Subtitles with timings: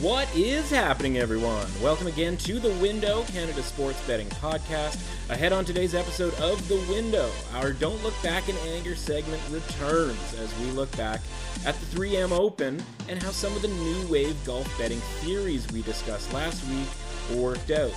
[0.00, 1.66] What is happening, everyone?
[1.82, 4.98] Welcome again to The Window, Canada Sports Betting Podcast.
[5.28, 10.32] Ahead on today's episode of The Window, our Don't Look Back in Anger segment returns
[10.38, 11.20] as we look back
[11.66, 15.82] at the 3M Open and how some of the new wave golf betting theories we
[15.82, 17.92] discussed last week worked out.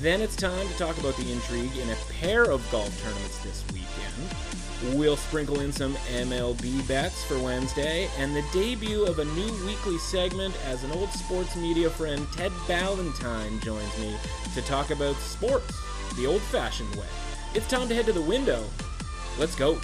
[0.00, 3.64] Then it's time to talk about the intrigue in a pair of golf tournaments this
[3.72, 4.47] weekend.
[4.94, 9.98] We'll sprinkle in some MLB bets for Wednesday and the debut of a new weekly
[9.98, 14.16] segment as an old sports media friend, Ted Ballantyne, joins me
[14.54, 15.76] to talk about sports
[16.16, 17.08] the old fashioned way.
[17.54, 18.64] It's time to head to the window.
[19.36, 19.80] Let's go.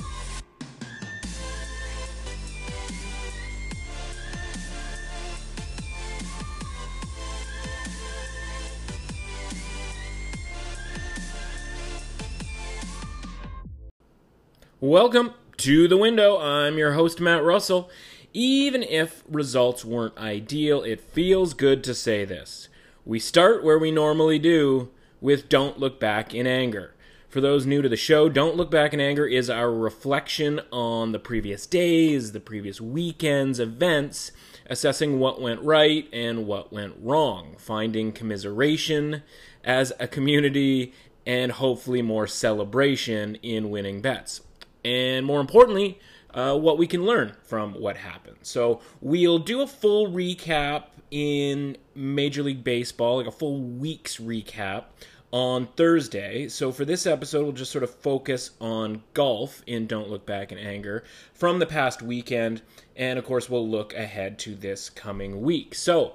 [14.87, 16.39] Welcome to the window.
[16.39, 17.89] I'm your host, Matt Russell.
[18.35, 22.69] Even if results weren't ideal, it feels good to say this.
[23.07, 24.91] We start where we normally do
[25.23, 26.93] with Don't Look Back in Anger.
[27.31, 31.13] For those new to the show, Don't Look Back in Anger is our reflection on
[31.13, 34.33] the previous days, the previous weekend's events,
[34.67, 39.23] assessing what went right and what went wrong, finding commiseration
[39.65, 40.93] as a community,
[41.25, 44.43] and hopefully more celebration in winning bets
[44.85, 45.99] and more importantly,
[46.35, 48.39] uh, what we can learn from what happened.
[48.43, 54.85] So we'll do a full recap in Major League Baseball, like a full week's recap
[55.31, 56.49] on Thursday.
[56.49, 60.53] So for this episode, we'll just sort of focus on golf in Don't Look Back
[60.53, 62.63] in Anger from the past weekend.
[62.97, 65.75] And of course, we'll look ahead to this coming week.
[65.75, 66.15] So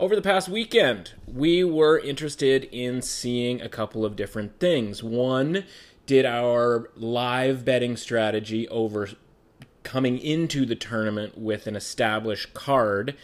[0.00, 5.02] over the past weekend, we were interested in seeing a couple of different things.
[5.02, 5.64] One
[6.06, 9.08] did our live betting strategy over
[9.82, 13.14] coming into the tournament with an established card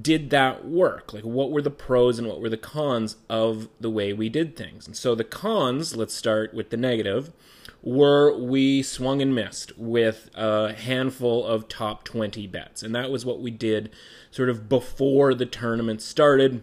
[0.00, 1.12] did that work?
[1.12, 4.56] Like what were the pros and what were the cons of the way we did
[4.56, 4.86] things?
[4.86, 7.32] And so the cons let's start with the negative
[7.82, 12.82] were we swung and missed with a handful of top 20 bets.
[12.82, 13.90] And that was what we did
[14.30, 16.62] sort of before the tournament started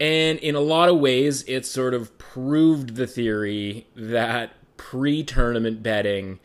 [0.00, 5.82] and in a lot of ways, it sort of proved the theory that pre tournament
[5.82, 6.38] betting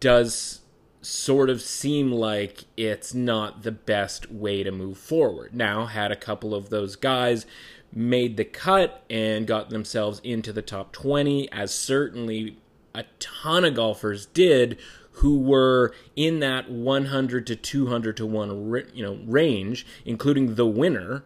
[0.00, 0.60] does
[1.00, 5.52] sort of seem like it's not the best way to move forward.
[5.52, 7.44] Now, had a couple of those guys
[7.92, 12.56] made the cut and got themselves into the top 20, as certainly
[12.94, 14.78] a ton of golfers did
[15.16, 21.24] who were in that 100 to 200 to 1 you know range including the winner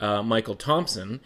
[0.00, 1.20] uh, Michael Thompson.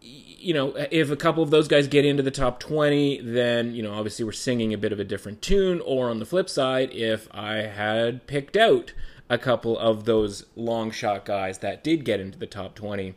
[0.00, 3.82] You know, if a couple of those guys get into the top 20, then, you
[3.82, 5.80] know, obviously we're singing a bit of a different tune.
[5.80, 8.92] Or on the flip side, if I had picked out
[9.28, 13.14] a couple of those long shot guys that did get into the top 20,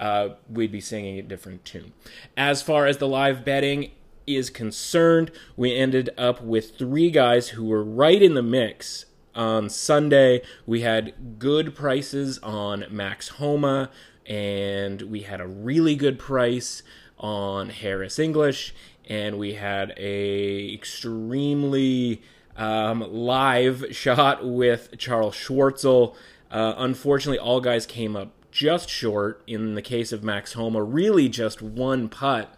[0.00, 1.92] uh, we'd be singing a different tune.
[2.36, 3.92] As far as the live betting
[4.26, 9.68] is concerned, we ended up with three guys who were right in the mix on
[9.68, 13.90] Sunday, we had good prices on Max Homa,
[14.26, 16.82] and we had a really good price
[17.18, 18.74] on Harris English,
[19.08, 22.22] and we had a extremely
[22.56, 26.14] um, live shot with Charles Schwartzel.
[26.50, 29.42] Uh, unfortunately, all guys came up just short.
[29.46, 32.56] In the case of Max Homa, really just one putt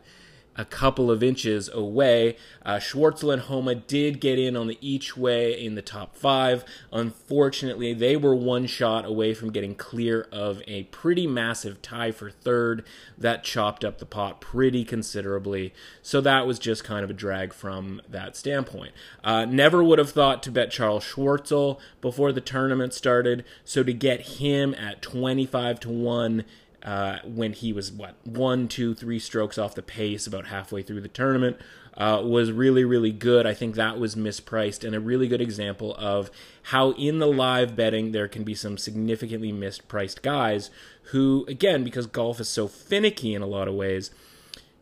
[0.56, 2.36] a couple of inches away.
[2.64, 6.64] Uh, Schwartzel and Homa did get in on the each way in the top five.
[6.92, 12.30] Unfortunately, they were one shot away from getting clear of a pretty massive tie for
[12.30, 12.84] third
[13.18, 15.72] that chopped up the pot pretty considerably.
[16.02, 18.92] So that was just kind of a drag from that standpoint.
[19.22, 23.44] Uh, never would have thought to bet Charles Schwartzel before the tournament started.
[23.64, 26.44] So to get him at 25 to 1
[26.82, 31.00] uh, when he was what one, two, three strokes off the pace about halfway through
[31.00, 31.56] the tournament.
[31.98, 33.46] Uh, was really, really good.
[33.46, 36.30] I think that was mispriced and a really good example of
[36.64, 40.68] how in the live betting there can be some significantly mispriced guys
[41.04, 44.10] who, again, because golf is so finicky in a lot of ways,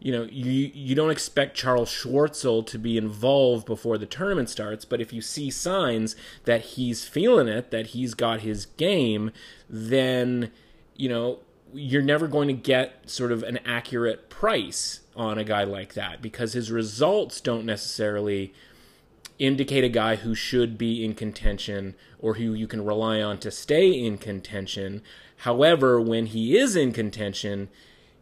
[0.05, 4.85] you know, you you don't expect Charles Schwartzel to be involved before the tournament starts,
[4.85, 6.14] but if you see signs
[6.44, 9.31] that he's feeling it, that he's got his game,
[9.69, 10.50] then
[10.94, 11.38] you know
[11.75, 16.23] you're never going to get sort of an accurate price on a guy like that
[16.23, 18.53] because his results don't necessarily
[19.38, 23.50] indicate a guy who should be in contention or who you can rely on to
[23.50, 25.03] stay in contention.
[25.38, 27.69] However, when he is in contention,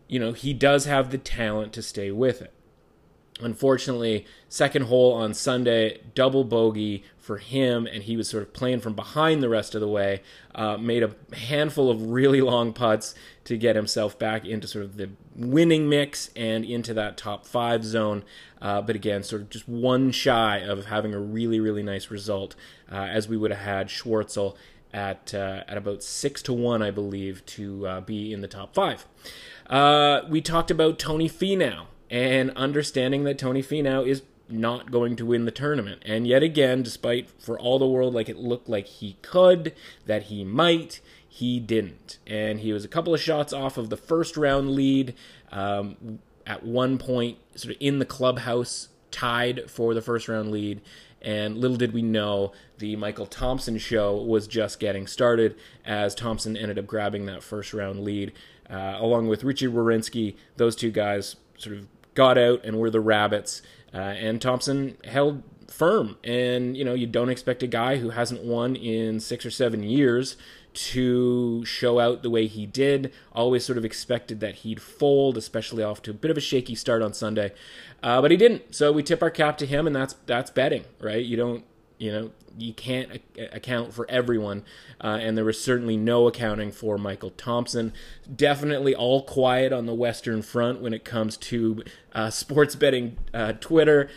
[0.09, 2.53] you know, he does have the talent to stay with it.
[3.41, 8.81] Unfortunately, second hole on Sunday, double bogey for him, and he was sort of playing
[8.81, 10.21] from behind the rest of the way.
[10.55, 13.15] Uh, made a handful of really long putts
[13.45, 17.85] to get himself back into sort of the winning mix and into that top five
[17.85, 18.25] zone.
[18.61, 22.55] Uh, but again, sort of just one shy of having a really, really nice result,
[22.91, 24.57] uh, as we would have had Schwartzel
[24.93, 28.75] at uh, at about six to one, I believe, to uh, be in the top
[28.75, 29.07] five.
[29.71, 35.27] Uh, we talked about Tony Finau and understanding that Tony Finau is not going to
[35.27, 36.03] win the tournament.
[36.05, 39.75] And yet again, despite for all the world like it looked like he could,
[40.07, 42.19] that he might, he didn't.
[42.27, 45.15] And he was a couple of shots off of the first round lead.
[45.51, 50.81] Um, at one point, sort of in the clubhouse, tied for the first round lead.
[51.21, 56.57] And little did we know, the Michael Thompson show was just getting started as Thompson
[56.57, 58.33] ended up grabbing that first round lead.
[58.69, 63.01] Uh, along with Richie Werenski, those two guys sort of got out and were the
[63.01, 63.63] rabbits.
[63.95, 66.17] Uh, and Thompson held firm.
[66.23, 69.83] And, you know, you don't expect a guy who hasn't won in six or seven
[69.83, 70.37] years
[70.75, 73.13] to show out the way he did.
[73.33, 76.75] Always sort of expected that he'd fold, especially off to a bit of a shaky
[76.75, 77.53] start on Sunday.
[78.03, 78.75] Uh, but he didn't.
[78.75, 81.25] So we tip our cap to him, and that's that's betting, right?
[81.25, 81.65] You don't,
[82.03, 83.23] you know, you can't
[83.53, 84.65] account for everyone,
[85.01, 87.93] uh, and there was certainly no accounting for Michael Thompson.
[88.35, 93.53] Definitely all quiet on the Western Front when it comes to uh, sports betting uh,
[93.53, 94.11] Twitter.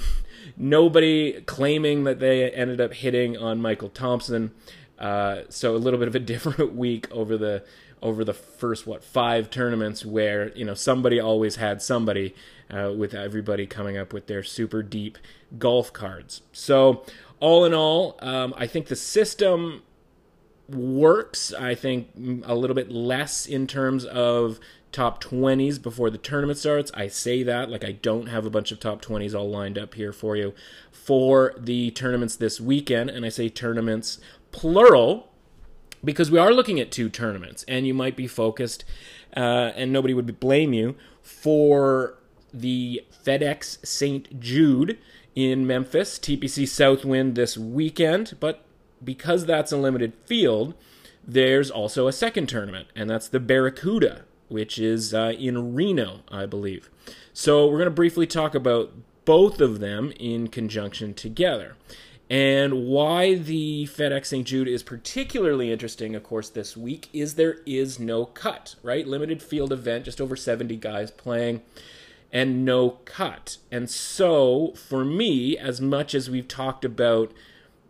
[0.58, 4.52] Nobody claiming that they ended up hitting on Michael Thompson.
[4.98, 7.64] Uh, so a little bit of a different week over the
[8.02, 12.34] over the first what five tournaments where you know somebody always had somebody
[12.70, 15.18] uh, with everybody coming up with their super deep
[15.58, 16.42] golf cards.
[16.52, 17.04] So
[17.40, 19.82] all in all, um, I think the system
[20.68, 21.52] works.
[21.52, 22.08] I think
[22.44, 24.60] a little bit less in terms of
[24.92, 26.90] top 20s before the tournament starts.
[26.94, 29.94] I say that like I don't have a bunch of top 20s all lined up
[29.94, 30.54] here for you
[30.90, 33.10] for the tournaments this weekend.
[33.10, 34.20] And I say tournaments
[34.52, 35.28] plural
[36.02, 38.84] because we are looking at two tournaments and you might be focused
[39.36, 42.18] uh, and nobody would blame you for
[42.52, 44.40] the FedEx St.
[44.40, 44.98] Jude
[45.34, 48.64] in Memphis, TPC Southwind this weekend, but
[49.02, 50.74] because that's a limited field,
[51.26, 56.46] there's also a second tournament, and that's the Barracuda, which is uh, in Reno, I
[56.46, 56.90] believe.
[57.32, 58.92] So we're going to briefly talk about
[59.24, 61.76] both of them in conjunction together.
[62.28, 64.46] And why the FedEx St.
[64.46, 69.06] Jude is particularly interesting, of course, this week is there is no cut, right?
[69.06, 71.60] Limited field event, just over 70 guys playing
[72.32, 73.56] and no cut.
[73.70, 77.32] And so, for me, as much as we've talked about,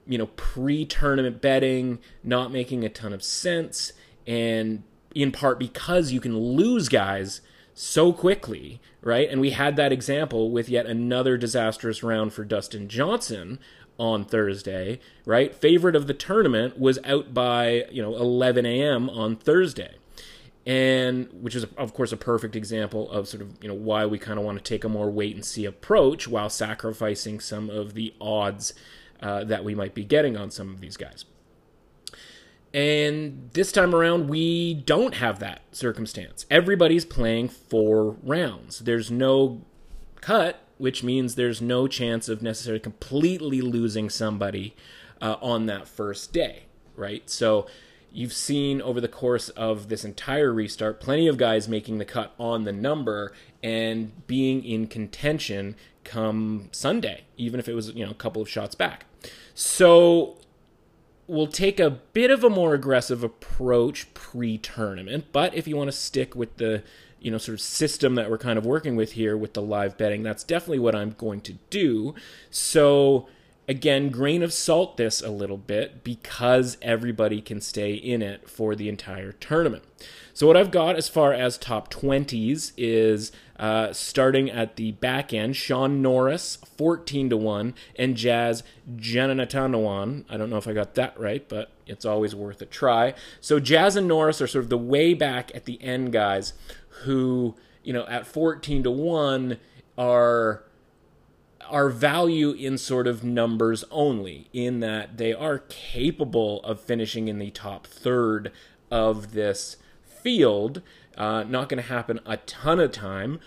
[0.06, 3.92] you know, pre tournament betting not making a ton of sense,
[4.26, 4.82] and
[5.14, 7.40] in part because you can lose guys
[7.74, 9.28] so quickly, right?
[9.28, 13.58] And we had that example with yet another disastrous round for Dustin Johnson
[13.98, 15.54] on Thursday, right?
[15.54, 19.10] Favorite of the tournament was out by, you know, 11 a.m.
[19.10, 19.96] on Thursday
[20.66, 24.18] and which is of course a perfect example of sort of you know why we
[24.18, 27.94] kind of want to take a more wait and see approach while sacrificing some of
[27.94, 28.74] the odds
[29.22, 31.24] uh, that we might be getting on some of these guys.
[32.72, 36.46] And this time around, we don't have that circumstance.
[36.50, 38.80] Everybody's playing four rounds.
[38.80, 39.62] There's no
[40.20, 44.76] cut, which means there's no chance of necessarily completely losing somebody
[45.20, 46.64] uh, on that first day,
[46.94, 47.28] right?
[47.28, 47.66] So
[48.12, 52.34] you've seen over the course of this entire restart plenty of guys making the cut
[52.38, 58.10] on the number and being in contention come Sunday, even if it was, you know,
[58.10, 59.06] a couple of shots back.
[59.54, 60.38] So
[61.26, 65.96] we'll take a bit of a more aggressive approach pre-tournament, but if you want to
[65.96, 66.82] stick with the
[67.20, 69.96] you know sort of system that we're kind of working with here with the live
[69.96, 72.14] betting, that's definitely what I'm going to do.
[72.50, 73.28] So
[73.70, 78.74] Again, grain of salt this a little bit because everybody can stay in it for
[78.74, 79.84] the entire tournament.
[80.34, 85.32] So, what I've got as far as top 20s is uh, starting at the back
[85.32, 88.64] end Shaun Norris, 14 to 1, and Jazz
[88.96, 90.24] Jananatanawan.
[90.28, 93.14] I don't know if I got that right, but it's always worth a try.
[93.40, 96.54] So, Jazz and Norris are sort of the way back at the end guys
[97.04, 99.58] who, you know, at 14 to 1
[99.96, 100.64] are
[101.70, 107.38] are value in sort of numbers only, in that they are capable of finishing in
[107.38, 108.52] the top third
[108.90, 110.82] of this field.
[111.16, 113.40] Uh, not going to happen a ton of time,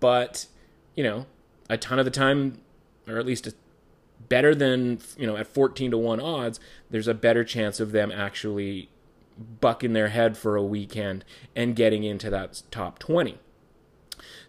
[0.00, 0.46] but
[0.94, 1.26] you know,
[1.68, 2.60] a ton of the time,
[3.06, 3.48] or at least
[4.28, 8.10] better than you know at 14 to 1 odds there's a better chance of them
[8.10, 8.88] actually
[9.60, 11.24] bucking their head for a weekend
[11.56, 13.38] and getting into that top 20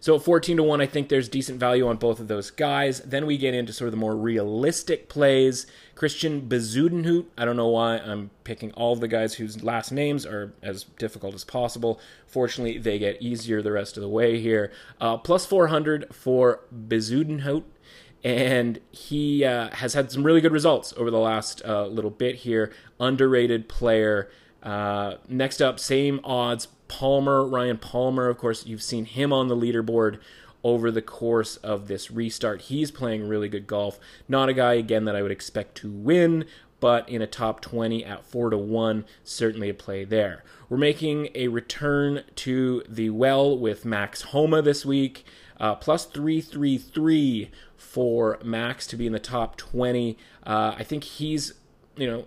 [0.00, 3.00] So at 14 to 1, I think there's decent value on both of those guys.
[3.00, 5.66] Then we get into sort of the more realistic plays.
[5.94, 7.26] Christian Bezuidenhout.
[7.38, 10.84] I don't know why I'm picking all of the guys whose last names are as
[10.98, 12.00] difficult as possible.
[12.26, 14.72] Fortunately, they get easier the rest of the way here.
[15.00, 17.64] Uh, plus 400 for Bezuidenhout
[18.24, 22.36] and he uh, has had some really good results over the last uh, little bit
[22.36, 22.72] here.
[22.98, 24.30] Underrated player.
[24.62, 26.68] Uh, next up, same odds.
[26.88, 30.18] Palmer, Ryan Palmer, of course, you've seen him on the leaderboard
[30.62, 32.62] over the course of this restart.
[32.62, 33.98] He's playing really good golf.
[34.28, 36.46] Not a guy, again, that I would expect to win,
[36.80, 40.42] but in a top 20 at 4 to 1, certainly a play there.
[40.68, 45.24] We're making a return to the well with Max Homa this week.
[45.60, 50.18] Uh, plus 333 for Max to be in the top 20.
[50.44, 51.54] Uh, I think he's,
[51.96, 52.26] you know,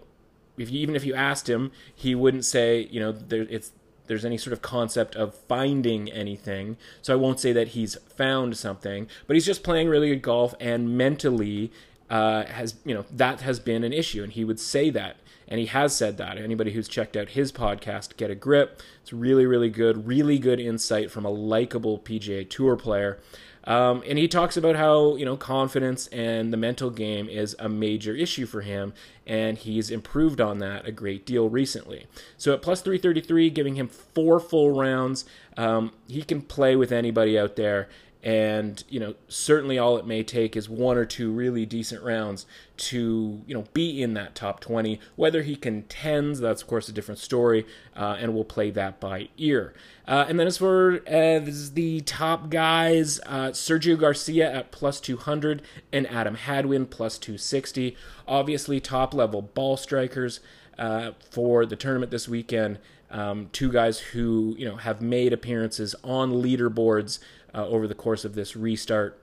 [0.58, 3.74] if you, even if you asked him, he wouldn't say, you know, there, it's
[4.08, 6.78] there's any sort of concept of finding anything.
[7.02, 10.56] So I won't say that he's found something, but he's just playing really good golf
[10.60, 11.72] and mentally
[12.10, 15.60] uh, has you know that has been an issue, and he would say that, and
[15.60, 16.38] he has said that.
[16.38, 20.60] Anybody who's checked out his podcast, Get a Grip, it's really really good, really good
[20.60, 23.20] insight from a likable PGA Tour player.
[23.68, 27.68] Um, and he talks about how you know confidence and the mental game is a
[27.68, 28.94] major issue for him,
[29.28, 32.08] and he's improved on that a great deal recently.
[32.38, 35.26] So at plus 333, giving him four full rounds,
[35.58, 37.90] um, he can play with anybody out there,
[38.24, 42.46] and you know certainly all it may take is one or two really decent rounds
[42.78, 46.92] to you know be in that top 20 whether he contends that's of course a
[46.92, 47.66] different story
[47.96, 49.74] uh, and we'll play that by ear.
[50.08, 55.62] Uh, and then as for as the top guys uh, sergio garcia at plus 200
[55.92, 57.96] and adam hadwin plus 260
[58.28, 60.40] obviously top level ball strikers
[60.78, 62.80] uh, for the tournament this weekend.
[63.10, 67.20] Um, two guys who you know have made appearances on leaderboards
[67.54, 69.22] uh, over the course of this restart.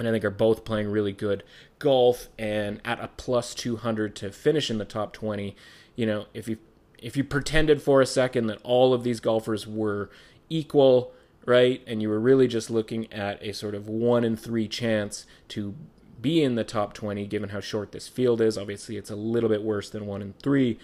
[0.00, 1.44] And I think are both playing really good
[1.78, 5.54] golf and at a plus 200 to finish in the top 20.
[5.94, 6.56] You know, if you
[6.98, 10.10] if you pretended for a second that all of these golfers were
[10.48, 11.12] equal,
[11.46, 15.26] right, and you were really just looking at a sort of one in three chance
[15.48, 15.74] to
[16.20, 18.58] be in the top 20, given how short this field is.
[18.58, 20.78] Obviously, it's a little bit worse than one in three,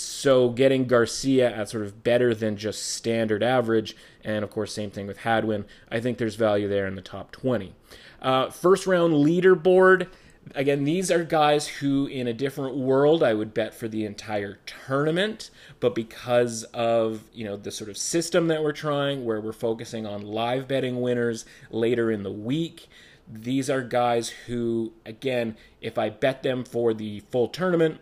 [0.00, 4.90] so getting Garcia at sort of better than just standard average, and of course, same
[4.90, 7.74] thing with Hadwin, I think there's value there in the top 20.
[8.20, 10.08] Uh, first round leaderboard.
[10.54, 14.60] Again, these are guys who, in a different world, I would bet for the entire
[14.64, 15.50] tournament.
[15.80, 20.06] But because of you know the sort of system that we're trying, where we're focusing
[20.06, 22.86] on live betting winners later in the week,
[23.28, 28.00] these are guys who, again, if I bet them for the full tournament,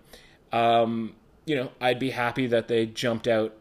[0.53, 1.15] um,
[1.47, 3.55] you know, I'd be happy that they jumped out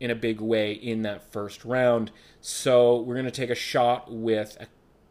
[0.00, 2.10] in a big way in that first round.
[2.40, 4.58] So we're going to take a shot with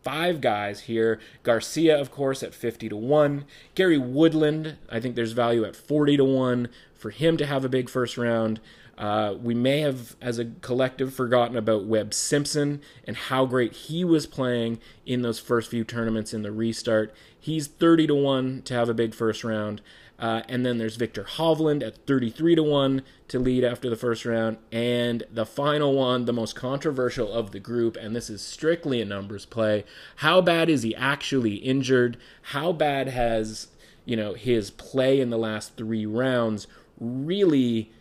[0.04, 1.20] five guys here.
[1.44, 3.46] Garcia, of course, at 50 to 1.
[3.74, 7.70] Gary Woodland, I think there's value at 40 to 1 for him to have a
[7.70, 8.60] big first round.
[8.98, 14.06] Uh, we may have, as a collective, forgotten about Webb Simpson and how great he
[14.06, 17.14] was playing in those first few tournaments in the restart.
[17.38, 19.82] He's 30 to 1 to have a big first round.
[20.18, 24.26] Uh, and then there's Viktor Hovland at 33 to 1 to lead after the first
[24.26, 24.58] round.
[24.72, 29.06] And the final one, the most controversial of the group, and this is strictly a
[29.06, 29.84] numbers play.
[30.18, 32.18] How bad is he actually injured?
[32.44, 33.68] How bad has,
[34.06, 36.68] you know, his play in the last three rounds
[36.98, 37.92] really,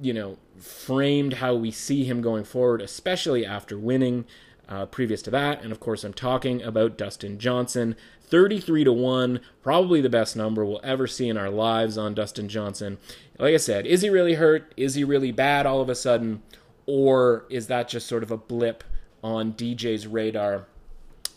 [0.00, 4.26] you know, framed how we see him going forward, especially after winning?
[4.68, 7.94] Uh, previous to that, and of course, I'm talking about Dustin Johnson.
[8.28, 12.48] 33 to 1, probably the best number we'll ever see in our lives on Dustin
[12.48, 12.98] Johnson.
[13.38, 14.72] Like I said, is he really hurt?
[14.76, 16.42] Is he really bad all of a sudden?
[16.86, 18.84] Or is that just sort of a blip
[19.22, 20.66] on DJ's radar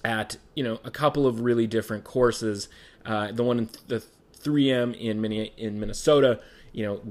[0.04, 2.70] at, you know, a couple of really different courses?
[3.06, 4.04] Uh, the one in the
[4.42, 6.40] 3M in, in Minnesota,
[6.72, 7.02] you know,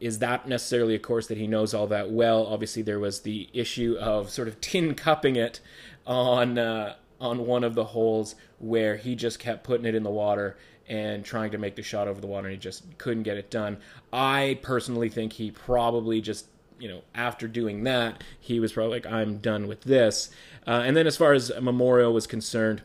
[0.00, 2.46] is that necessarily a course that he knows all that well?
[2.46, 5.60] Obviously, there was the issue of sort of tin cupping it
[6.06, 10.10] on uh, on one of the holes where he just kept putting it in the
[10.10, 10.56] water
[10.88, 13.50] and trying to make the shot over the water and he just couldn't get it
[13.50, 13.78] done.
[14.12, 16.46] I personally think he probably just
[16.78, 20.30] you know, after doing that, he was probably like, I'm done with this.
[20.66, 22.82] Uh, and then as far as Memorial was concerned,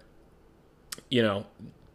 [1.10, 1.46] you know,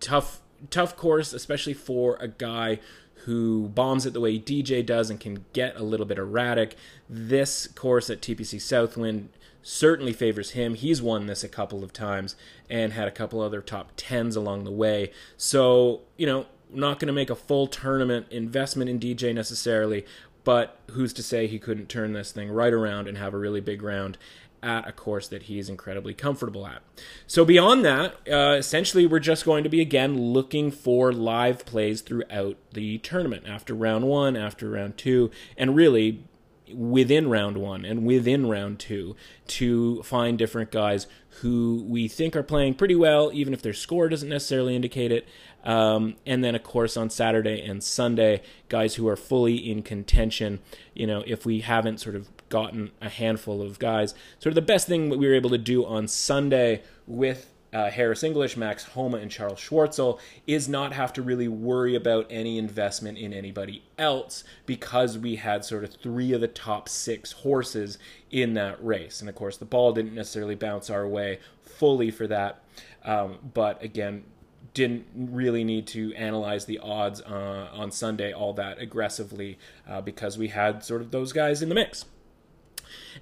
[0.01, 2.81] tough, tough course, especially for a guy
[3.25, 6.77] who bombs it the way DJ does and can get a little bit erratic.
[7.09, 9.31] This course at TPC Southwind
[9.65, 10.75] certainly favors him.
[10.75, 12.37] He's won this a couple of times
[12.71, 15.11] and had a couple other top tens along the way.
[15.37, 20.05] So, you know, not going to make a full tournament investment in DJ necessarily,
[20.45, 23.61] but who's to say he couldn't turn this thing right around and have a really
[23.61, 24.19] big round
[24.63, 26.83] at a course that he's incredibly comfortable at.
[27.27, 32.01] So beyond that, uh, essentially we're just going to be again looking for live plays
[32.01, 36.25] throughout the tournament after round one, after round two, and really
[36.73, 39.15] within round one and within round two
[39.47, 41.07] to find different guys
[41.41, 45.27] who we think are playing pretty well, even if their score doesn't necessarily indicate it.
[45.65, 50.61] Um, and then, of course, on Saturday and Sunday, guys who are fully in contention.
[50.95, 54.15] You know, if we haven't sort of gotten a handful of guys.
[54.39, 58.23] Sort of the best thing we were able to do on Sunday with uh, Harris
[58.23, 63.19] English, Max Homa, and Charles Schwartzel is not have to really worry about any investment
[63.19, 67.99] in anybody else because we had sort of three of the top six horses
[68.31, 69.21] in that race.
[69.21, 72.63] And of course, the ball didn't necessarily bounce our way fully for that.
[73.05, 74.25] Um, but again,
[74.73, 80.39] didn't really need to analyze the odds uh, on Sunday all that aggressively uh, because
[80.39, 82.05] we had sort of those guys in the mix.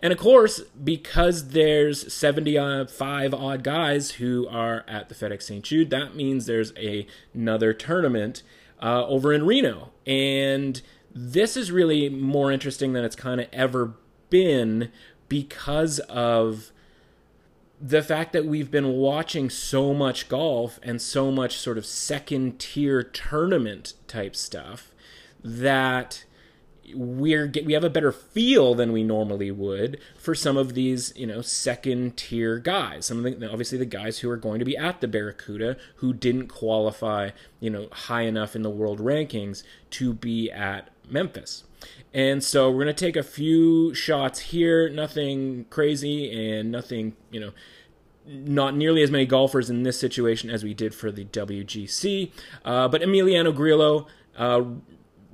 [0.00, 5.64] And of course, because there's 75 odd guys who are at the FedEx St.
[5.64, 8.42] Jude, that means there's a, another tournament
[8.82, 9.92] uh, over in Reno.
[10.06, 10.82] And
[11.14, 13.94] this is really more interesting than it's kind of ever
[14.28, 14.90] been
[15.28, 16.72] because of
[17.80, 22.58] the fact that we've been watching so much golf and so much sort of second
[22.58, 24.92] tier tournament type stuff
[25.42, 26.24] that
[26.94, 31.26] we're we have a better feel than we normally would for some of these you
[31.26, 33.06] know second tier guys.
[33.06, 36.12] Some of the obviously the guys who are going to be at the barracuda who
[36.12, 37.30] didn't qualify
[37.60, 41.64] you know high enough in the world rankings to be at memphis.
[42.14, 44.88] And so we're going to take a few shots here.
[44.88, 47.52] Nothing crazy and nothing you know
[48.26, 52.30] not nearly as many golfers in this situation as we did for the WGC,
[52.64, 54.06] uh, but Emiliano Grillo,
[54.36, 54.62] uh,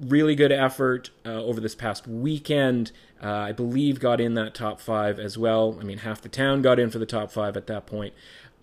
[0.01, 2.93] really good effort uh, over this past weekend.
[3.23, 5.77] Uh, I believe got in that top five as well.
[5.81, 8.15] I mean, half the town got in for the top five at that point.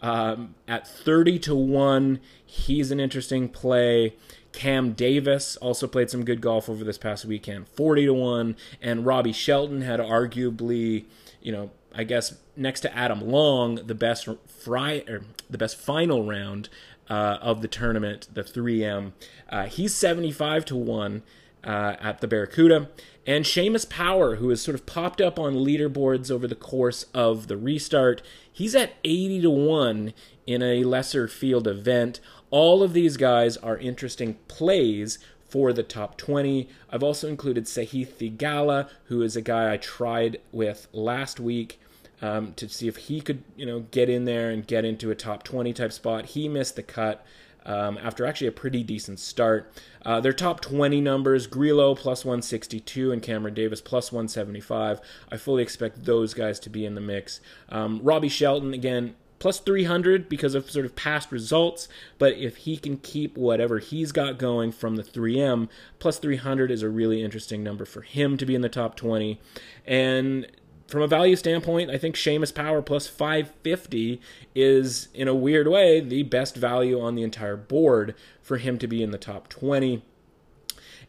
[0.02, 4.16] Um, at 30 to 1, he's an interesting play.
[4.52, 8.56] Cam Davis also played some good golf over this past weekend, 40 to 1.
[8.82, 11.06] And Robbie Shelton had arguably,
[11.42, 15.04] you know, I guess next to Adam Long, the best fry
[15.50, 16.70] the best final round
[17.10, 19.14] uh, of the tournament, the 3M.
[19.50, 21.24] Uh, he's 75 to 1
[21.64, 22.90] uh, at the Barracuda.
[23.28, 27.48] And Seamus Power, who has sort of popped up on leaderboards over the course of
[27.48, 30.14] the restart, he's at 80 to 1
[30.46, 32.20] in a lesser field event.
[32.52, 35.18] All of these guys are interesting plays
[35.50, 36.70] for the top 20.
[36.92, 41.80] I've also included Sahith Theegala, who is a guy I tried with last week
[42.22, 45.16] um, to see if he could, you know, get in there and get into a
[45.16, 46.28] top 20 type spot.
[46.28, 47.26] He missed the cut.
[47.68, 49.74] Um, after actually a pretty decent start.
[50.06, 55.02] Uh, their top 20 numbers Grillo plus 162 and Cameron Davis plus 175.
[55.32, 57.40] I fully expect those guys to be in the mix.
[57.70, 62.78] Um, Robbie Shelton, again, plus 300 because of sort of past results, but if he
[62.78, 67.64] can keep whatever he's got going from the 3M, plus 300 is a really interesting
[67.64, 69.40] number for him to be in the top 20.
[69.86, 70.48] And
[70.88, 74.22] from a value standpoint, I think Seamus Power plus 550
[74.54, 78.88] is, in a weird way, the best value on the entire board for him to
[78.88, 80.04] be in the top 20.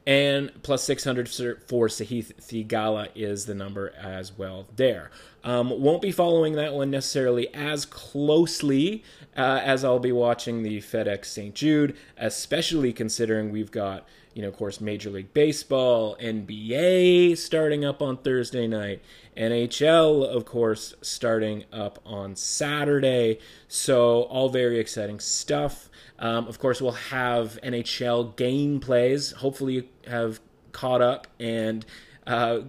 [0.06, 5.10] And plus 600 for Sahith Theegala is the number as well there.
[5.42, 9.02] Um, won't be following that one necessarily as closely
[9.36, 11.54] uh, as I'll be watching the FedEx St.
[11.54, 18.02] Jude, especially considering we've got, you know, of course, Major League Baseball, NBA starting up
[18.02, 19.00] on Thursday night,
[19.34, 23.38] NHL, of course, starting up on Saturday.
[23.66, 25.88] So, all very exciting stuff.
[26.18, 29.32] Um, of course, we'll have NHL gameplays.
[29.32, 31.86] Hopefully, you have caught up and
[32.26, 32.60] uh,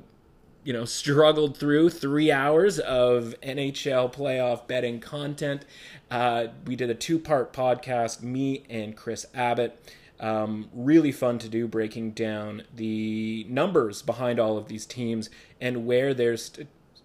[0.64, 5.66] you know struggled through three hours of NHL playoff betting content.
[6.10, 9.78] Uh, we did a two-part podcast, me and Chris Abbott.
[10.20, 15.30] Um, really fun to do, breaking down the numbers behind all of these teams
[15.62, 16.52] and where there's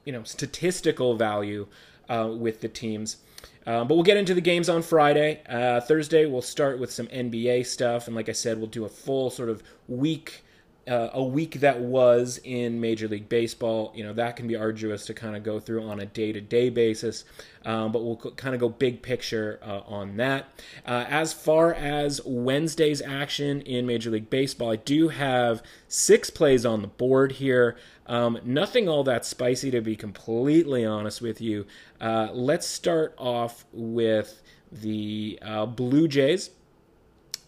[0.04, 1.66] you know statistical value
[2.08, 3.18] uh, with the teams.
[3.66, 5.40] Um, but we'll get into the games on Friday.
[5.48, 8.06] Uh, Thursday, we'll start with some NBA stuff.
[8.06, 10.41] And like I said, we'll do a full sort of week
[10.88, 13.92] uh, a week that was in Major League Baseball.
[13.94, 16.40] You know, that can be arduous to kind of go through on a day to
[16.40, 17.24] day basis,
[17.64, 20.46] um, but we'll kind of go big picture uh, on that.
[20.86, 26.66] Uh, as far as Wednesday's action in Major League Baseball, I do have six plays
[26.66, 27.76] on the board here.
[28.06, 31.66] Um, nothing all that spicy, to be completely honest with you.
[32.00, 34.42] Uh, let's start off with
[34.72, 36.50] the uh, Blue Jays.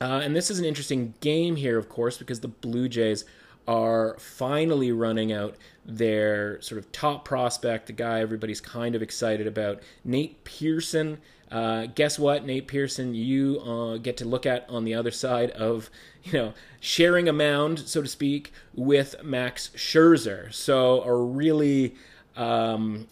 [0.00, 3.24] Uh, and this is an interesting game here, of course, because the Blue Jays
[3.66, 9.46] are finally running out their sort of top prospect, the guy everybody's kind of excited
[9.46, 11.18] about, Nate Pearson.
[11.50, 15.50] Uh, guess what, Nate Pearson, you uh, get to look at on the other side
[15.52, 15.88] of,
[16.24, 20.52] you know, sharing a mound, so to speak, with Max Scherzer.
[20.52, 21.94] So a really
[22.36, 23.06] um,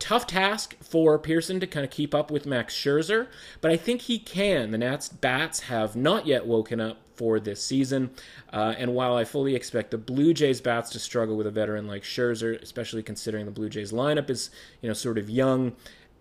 [0.00, 3.28] tough task for Pearson to kind of keep up with Max Scherzer,
[3.60, 4.72] but I think he can.
[4.72, 8.10] The Nats bats have not yet woken up for this season,
[8.52, 11.86] uh, and while I fully expect the Blue Jays bats to struggle with a veteran
[11.86, 15.72] like Scherzer, especially considering the Blue Jays lineup is you know sort of young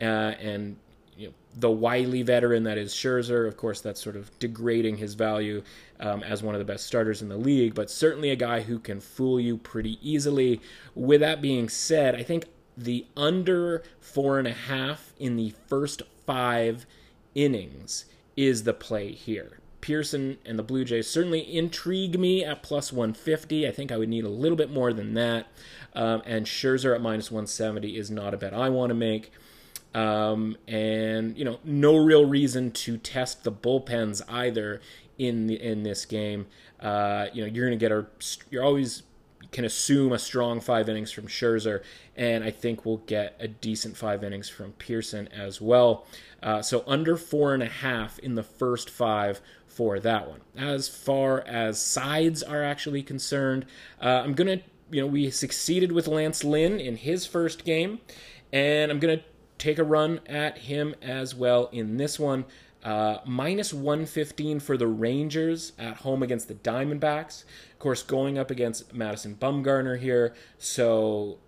[0.02, 0.04] uh,
[0.40, 0.76] and
[1.18, 3.48] you know, the wily veteran that is Scherzer.
[3.48, 5.64] Of course, that's sort of degrading his value
[6.00, 8.80] um, as one of the best starters in the league, but certainly a guy who
[8.80, 10.62] can fool you pretty easily.
[10.96, 12.46] With that being said, I think
[12.84, 16.86] the under four and a half in the first five
[17.36, 18.06] innings
[18.38, 19.60] is the play here.
[19.82, 23.68] Pearson and the Blue Jays certainly intrigue me at plus 150.
[23.68, 25.48] I think I would need a little bit more than that.
[25.94, 29.32] Um, and Scherzer at minus 170 is not a bet I want to make.
[29.94, 34.82] Um, and you know, no real reason to test the bullpens either
[35.18, 36.48] in the, in this game.
[36.80, 38.06] Uh, you know, you're going to get a
[38.50, 39.04] you're always
[39.52, 41.82] can assume a strong five innings from Scherzer,
[42.16, 46.06] and I think we'll get a decent five innings from Pearson as well.
[46.42, 50.42] Uh, so under four and a half in the first five for that one.
[50.58, 53.66] As far as sides are actually concerned,
[54.02, 58.00] uh, I'm gonna, you know, we succeeded with Lance Lynn in his first game,
[58.52, 59.22] and I'm gonna
[59.58, 62.46] take a run at him as well in this one.
[62.84, 67.44] Uh, minus 115 for the Rangers at home against the Diamondbacks.
[67.74, 70.34] Of course, going up against Madison Bumgarner here.
[70.58, 71.40] So,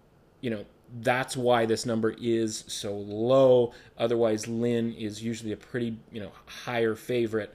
[0.42, 0.66] you know,
[1.00, 3.72] that's why this number is so low.
[3.98, 7.54] Otherwise, Lynn is usually a pretty, you know, higher favorite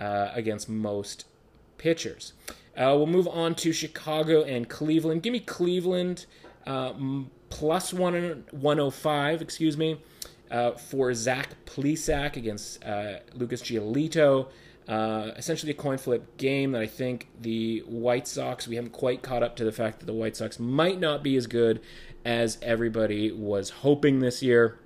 [0.00, 1.26] uh, against most
[1.76, 2.32] pitchers.
[2.78, 5.22] Uh, we'll move on to Chicago and Cleveland.
[5.22, 6.24] Give me Cleveland
[6.66, 6.94] uh,
[7.50, 9.98] plus one, 105, excuse me
[10.50, 14.48] uh, for Zach Plesac against uh, Lucas Giolito.
[14.88, 19.22] Uh, essentially a coin flip game that I think the White Sox, we haven't quite
[19.22, 21.82] caught up to the fact that the White Sox might not be as good
[22.24, 24.78] as everybody was hoping this year.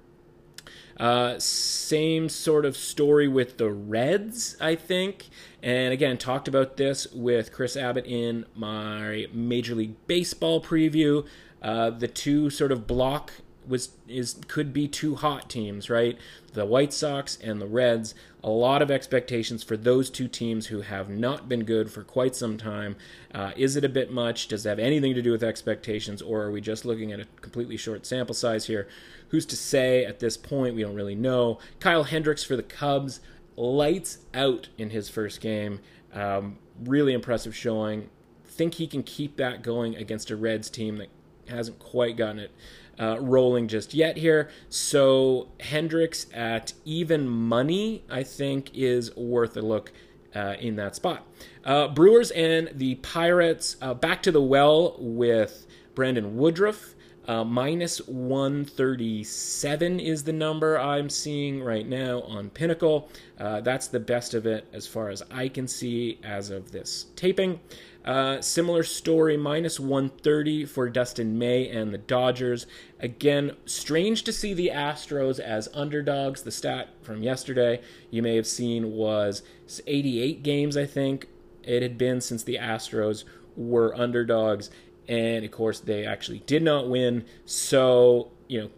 [0.99, 5.29] Uh, same sort of story with the Reds, I think.
[5.63, 11.27] And again, talked about this with Chris Abbott in my Major League Baseball preview.
[11.63, 13.33] Uh, the two sort of block
[13.67, 16.19] was is could be two hot teams, right?
[16.53, 18.15] The White Sox and the Reds.
[18.45, 22.35] A lot of expectations for those two teams who have not been good for quite
[22.35, 22.97] some time.
[23.33, 24.49] Uh, is it a bit much?
[24.49, 27.27] Does it have anything to do with expectations, or are we just looking at a
[27.41, 28.89] completely short sample size here?
[29.29, 30.75] Who's to say at this point?
[30.75, 31.59] We don't really know.
[31.81, 33.21] Kyle Hendricks for the Cubs,
[33.57, 35.81] lights out in his first game.
[36.13, 38.11] Um, really impressive showing.
[38.45, 41.09] Think he can keep that going against a Reds team that
[41.49, 42.51] hasn't quite gotten it
[42.99, 44.51] uh, rolling just yet here.
[44.69, 49.93] So Hendricks at even money, I think, is worth a look
[50.35, 51.27] uh, in that spot.
[51.65, 56.95] Uh, Brewers and the Pirates uh, back to the well with Brandon Woodruff.
[57.29, 63.09] Uh, minus 137 is the number I'm seeing right now on Pinnacle.
[63.39, 67.07] Uh, that's the best of it as far as I can see as of this
[67.15, 67.61] taping.
[68.05, 72.67] Uh, similar story, minus 130 for Dustin May and the Dodgers.
[72.99, 76.43] Again, strange to see the Astros as underdogs.
[76.43, 79.43] The stat from yesterday you may have seen was
[79.87, 81.29] 88 games, I think
[81.63, 83.25] it had been since the Astros
[83.57, 84.71] were underdogs.
[85.09, 87.25] And of course, they actually did not win.
[87.45, 88.71] So, you know,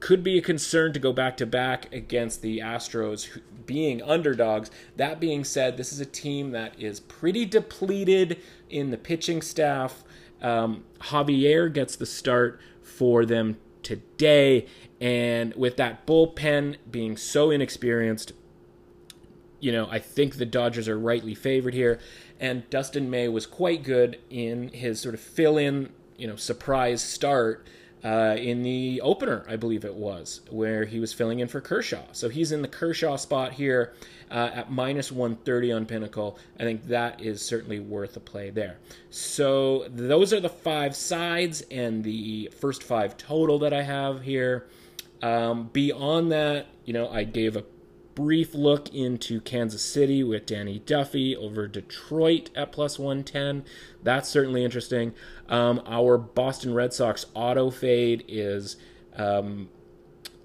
[0.00, 4.70] could be a concern to go back to back against the Astros being underdogs.
[4.96, 10.04] That being said, this is a team that is pretty depleted in the pitching staff.
[10.40, 14.66] Um, Javier gets the start for them today,
[15.00, 18.32] and with that bullpen being so inexperienced,
[19.60, 21.98] you know, I think the Dodgers are rightly favored here.
[22.38, 27.02] And Dustin May was quite good in his sort of fill in, you know, surprise
[27.02, 27.66] start
[28.04, 32.04] uh, in the opener, I believe it was, where he was filling in for Kershaw.
[32.12, 33.94] So he's in the Kershaw spot here
[34.30, 36.38] uh, at minus 130 on Pinnacle.
[36.60, 38.78] I think that is certainly worth a play there.
[39.10, 44.68] So those are the five sides and the first five total that I have here.
[45.20, 47.64] Um, beyond that, you know, I gave a
[48.18, 53.64] brief look into Kansas City with Danny Duffy over Detroit at plus 110.
[54.02, 55.14] That's certainly interesting.
[55.48, 58.76] Um, our Boston Red Sox auto fade is
[59.14, 59.68] um,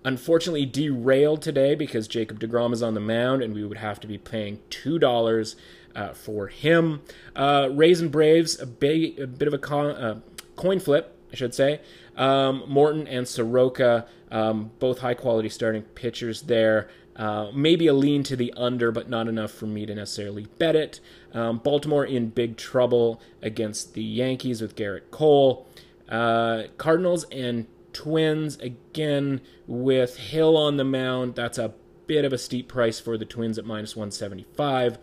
[0.05, 4.07] unfortunately derailed today because Jacob DeGrom is on the mound and we would have to
[4.07, 5.55] be paying $2
[5.95, 7.01] uh, for him.
[7.35, 10.21] Uh, Rays and Braves, a, big, a bit of a con,
[10.55, 11.81] coin flip, I should say.
[12.15, 16.87] Um, Morton and Soroka, um, both high quality starting pitchers there.
[17.15, 20.75] Uh, maybe a lean to the under, but not enough for me to necessarily bet
[20.75, 20.99] it.
[21.33, 25.67] Um, Baltimore in big trouble against the Yankees with Gerrit Cole.
[26.09, 31.35] Uh, Cardinals and Twins again with Hill on the mound.
[31.35, 31.73] That's a
[32.07, 34.97] bit of a steep price for the Twins at minus 175.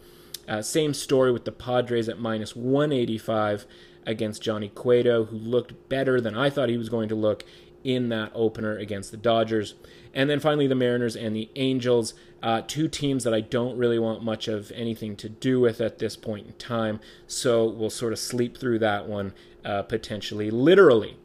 [0.49, 3.67] Uh, same story with the Padres at minus 185
[4.05, 7.45] against Johnny Cueto, who looked better than I thought he was going to look
[7.85, 9.75] in that opener against the Dodgers.
[10.13, 13.99] And then finally, the Mariners and the Angels, uh, two teams that I don't really
[13.99, 17.01] want much of anything to do with at this point in time.
[17.27, 19.33] So we'll sort of sleep through that one
[19.65, 21.17] uh, potentially literally.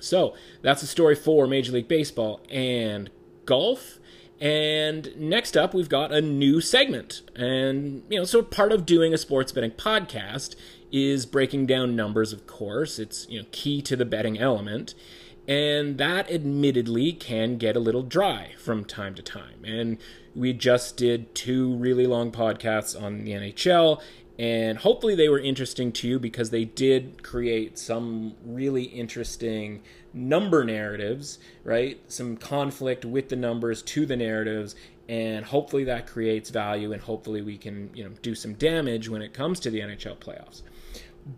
[0.00, 3.10] So that's the story for Major League Baseball and
[3.46, 3.98] golf.
[4.40, 7.22] And next up, we've got a new segment.
[7.36, 10.56] And, you know, so part of doing a sports betting podcast
[10.90, 12.98] is breaking down numbers, of course.
[12.98, 14.94] It's, you know, key to the betting element.
[15.48, 19.64] And that admittedly can get a little dry from time to time.
[19.64, 19.98] And
[20.34, 24.00] we just did two really long podcasts on the NHL
[24.38, 29.82] and hopefully they were interesting to you because they did create some really interesting
[30.14, 32.00] number narratives, right?
[32.08, 34.74] Some conflict with the numbers to the narratives,
[35.08, 39.20] and hopefully that creates value, and hopefully we can, you know, do some damage when
[39.20, 40.62] it comes to the NHL playoffs.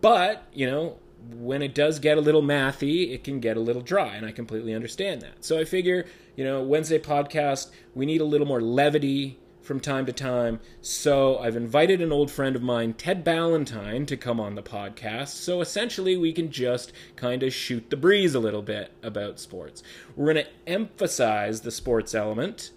[0.01, 0.97] But you know,
[1.33, 4.31] when it does get a little mathy, it can get a little dry, and I
[4.31, 5.43] completely understand that.
[5.43, 10.05] So I figure, you know, Wednesday podcast, we need a little more levity from time
[10.05, 10.59] to time.
[10.81, 15.29] So I've invited an old friend of mine, Ted Ballantyne, to come on the podcast.
[15.29, 19.81] So essentially, we can just kind of shoot the breeze a little bit about sports.
[20.15, 22.71] We're going to emphasize the sports element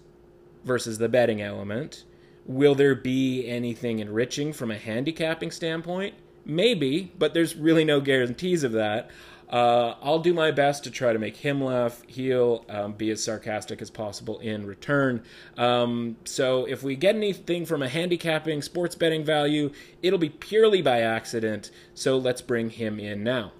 [0.63, 2.05] versus the betting element.
[2.45, 6.15] Will there be anything enriching from a handicapping standpoint?
[6.49, 9.11] Maybe, but there's really no guarantees of that.
[9.49, 12.03] Uh, I'll do my best to try to make him laugh.
[12.07, 15.23] He'll um, be as sarcastic as possible in return.
[15.57, 19.71] Um, so if we get anything from a handicapping sports betting value,
[20.03, 21.71] it'll be purely by accident.
[21.93, 23.53] So let's bring him in now.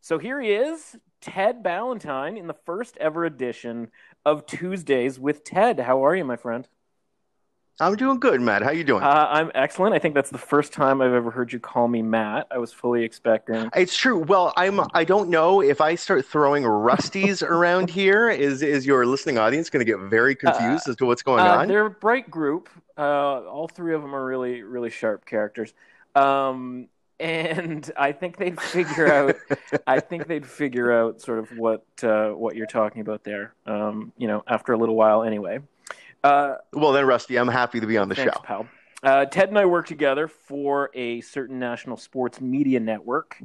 [0.00, 3.90] So here he is, Ted Ballantyne, in the first ever edition
[4.24, 5.80] of Tuesdays with Ted.
[5.80, 6.68] How are you, my friend?
[7.80, 8.62] I'm doing good, Matt.
[8.62, 9.02] How you doing?
[9.02, 9.94] Uh, I'm excellent.
[9.94, 12.46] I think that's the first time I've ever heard you call me Matt.
[12.50, 13.68] I was fully expecting.
[13.74, 14.18] It's true.
[14.18, 14.80] Well, I'm.
[14.94, 18.28] I don't know if I start throwing rusties around here.
[18.28, 21.22] Is is your listening audience going to get very uh, confused uh, as to what's
[21.22, 21.68] going uh, on?
[21.68, 22.68] They're a bright group.
[22.96, 25.74] Uh, all three of them are really really sharp characters.
[26.14, 29.36] Um, and I think they'd figure out.
[29.86, 33.54] I think they'd figure out sort of what uh, what you're talking about there.
[33.66, 35.58] Um, you know, after a little while, anyway.
[36.24, 38.42] Uh, well, then, Rusty, I'm happy to be on the thanks, show.
[38.42, 38.66] Pal.
[39.02, 43.40] Uh, Ted and I work together for a certain national sports media network,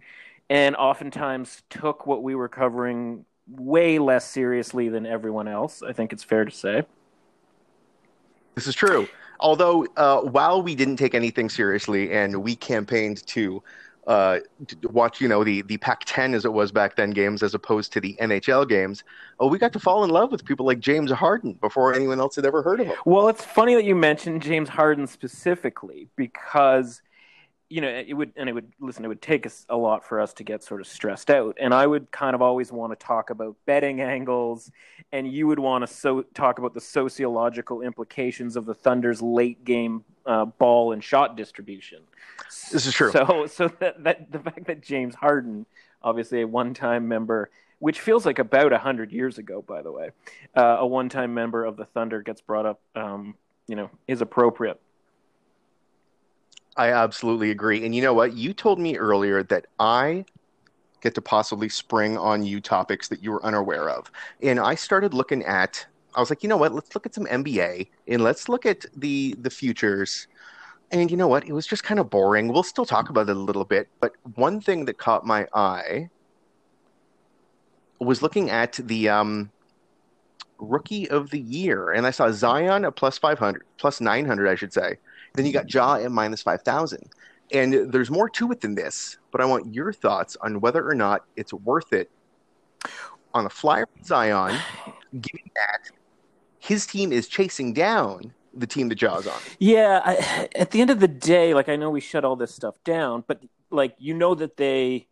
[0.49, 5.83] and oftentimes took what we were covering way less seriously than everyone else.
[5.83, 6.83] I think it's fair to say.
[8.55, 9.09] This is true.
[9.41, 13.61] Although, uh, while we didn't take anything seriously and we campaigned to
[14.09, 14.39] uh,
[14.85, 18.01] watch, you know, the, the Pac-10 as it was back then games as opposed to
[18.01, 19.03] the NHL games,
[19.39, 22.35] oh, we got to fall in love with people like James Harden before anyone else
[22.35, 22.95] had ever heard of him.
[23.05, 27.03] Well, it's funny that you mentioned James Harden specifically because
[27.69, 30.19] you know, it would, and it would, listen, it would take us a lot for
[30.19, 31.55] us to get sort of stressed out.
[31.59, 34.71] And I would kind of always want to talk about betting angles,
[35.11, 39.63] and you would want to so, talk about the sociological implications of the Thunder's late
[39.63, 41.99] game uh, ball and shot distribution.
[42.71, 43.11] This is true.
[43.11, 45.65] So, so that, that the fact that James Harden,
[46.01, 49.91] obviously a one time member, which feels like about a hundred years ago, by the
[49.91, 50.09] way,
[50.55, 53.35] uh, a one time member of the Thunder gets brought up, um,
[53.67, 54.79] you know, is appropriate.
[56.79, 57.85] I absolutely agree.
[57.85, 58.37] And you know what?
[58.37, 60.23] You told me earlier that I
[61.01, 64.09] get to possibly spring on you topics that you were unaware of.
[64.41, 66.73] And I started looking at I was like, you know what?
[66.73, 70.27] Let's look at some NBA and let's look at the the futures.
[70.89, 71.45] And you know what?
[71.45, 72.47] It was just kind of boring.
[72.47, 76.09] We'll still talk about it a little bit, but one thing that caught my eye
[77.99, 79.51] was looking at the um,
[80.57, 84.47] rookie of the year, and I saw Zion a plus five hundred, plus nine hundred,
[84.47, 84.97] I should say,
[85.33, 87.09] then you got Ja at minus 5,000.
[87.51, 90.93] And there's more to it than this, but I want your thoughts on whether or
[90.93, 92.11] not it's worth it
[93.33, 94.59] on a flyer Zion,
[95.19, 95.91] given that
[96.59, 99.39] his team is chasing down the team that Ja's on.
[99.59, 102.53] Yeah, I, at the end of the day, like I know we shut all this
[102.53, 105.07] stuff down, but like you know that they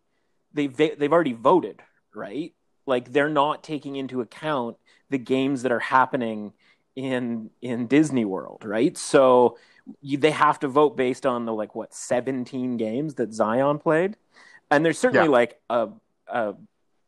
[0.52, 1.80] they they've already voted,
[2.14, 2.52] right?
[2.86, 4.76] Like they're not taking into account
[5.10, 6.52] the games that are happening
[6.96, 8.96] in in Disney World, right?
[8.96, 9.56] So
[10.00, 14.16] you, they have to vote based on the like what 17 games that Zion played,
[14.70, 15.30] and there's certainly Yeah.
[15.32, 15.88] like a,
[16.28, 16.54] a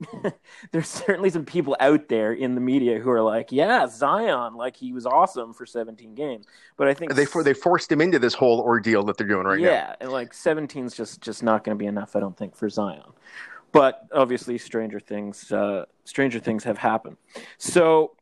[0.73, 4.75] there's certainly some people out there in the media who are like, yeah, Zion, like
[4.75, 6.47] he was awesome for 17 games,
[6.79, 9.45] but I think They for, they forced him into this whole ordeal that they're doing
[9.47, 9.66] right now.
[9.69, 12.69] yeah, and like 17's just just not going to be enough, I don't think, for
[12.71, 13.03] Zion.
[13.73, 17.19] But obviously, stranger things uh, stranger things have happened.
[17.59, 18.16] So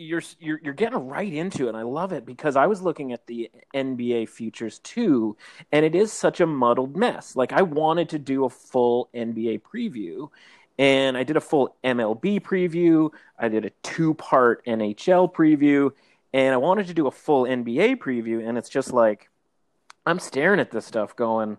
[0.00, 3.12] you're you're you're getting right into it, and I love it because I was looking
[3.12, 5.36] at the NBA futures too,
[5.72, 7.36] and it is such a muddled mess.
[7.36, 10.30] Like I wanted to do a full NBA preview.
[10.78, 13.10] And I did a full MLB preview.
[13.38, 15.90] I did a two part NHL preview.
[16.32, 18.48] And I wanted to do a full NBA preview.
[18.48, 19.28] And it's just like,
[20.06, 21.58] I'm staring at this stuff going,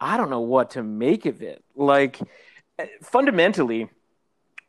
[0.00, 1.62] I don't know what to make of it.
[1.76, 2.18] Like,
[2.80, 3.90] eh, fundamentally,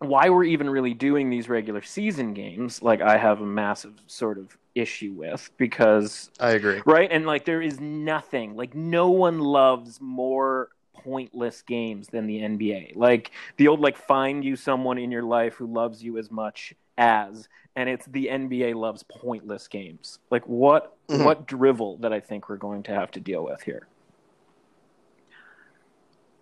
[0.09, 4.37] why we're even really doing these regular season games, like, I have a massive sort
[4.37, 6.81] of issue with because, I agree.
[6.85, 7.09] right?
[7.11, 12.93] And like, there is nothing, like, no one loves more pointless games than the NBA.
[12.95, 16.73] Like, the old, like, find you someone in your life who loves you as much
[16.97, 20.19] as and it's the NBA loves pointless games.
[20.29, 21.23] Like what Mhm.
[21.23, 23.87] what drivel that I think we're going to have to deal with here.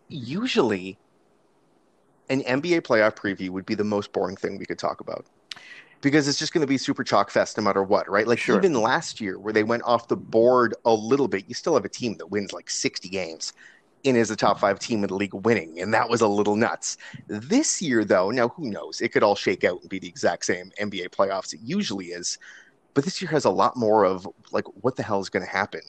[0.10, 0.97] Usually,
[2.32, 5.26] an NBA playoff preview would be the most boring thing we could talk about
[6.02, 8.28] because it's just going to be super chalk fest no matter what, right?
[8.28, 8.58] Like Sure.
[8.58, 11.86] even last year where they went off the board a little bit, you still have
[11.86, 13.54] a team that wins like 60 games
[14.04, 16.56] and is a top five team in the league winning, and that was a little
[16.56, 16.98] nuts.
[17.28, 19.00] This year, though, now who knows?
[19.00, 22.39] It could all shake out and be the exact same NBA playoffs it usually is.
[22.94, 25.52] But this year has a lot more of like what the hell is going to
[25.52, 25.82] happen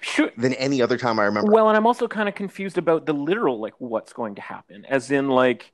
[0.00, 0.30] Sure.
[0.36, 1.50] than any other time I remember.
[1.50, 4.84] Well, and I'm also kind of confused about the literal like what's going to happen.
[4.84, 5.72] As in like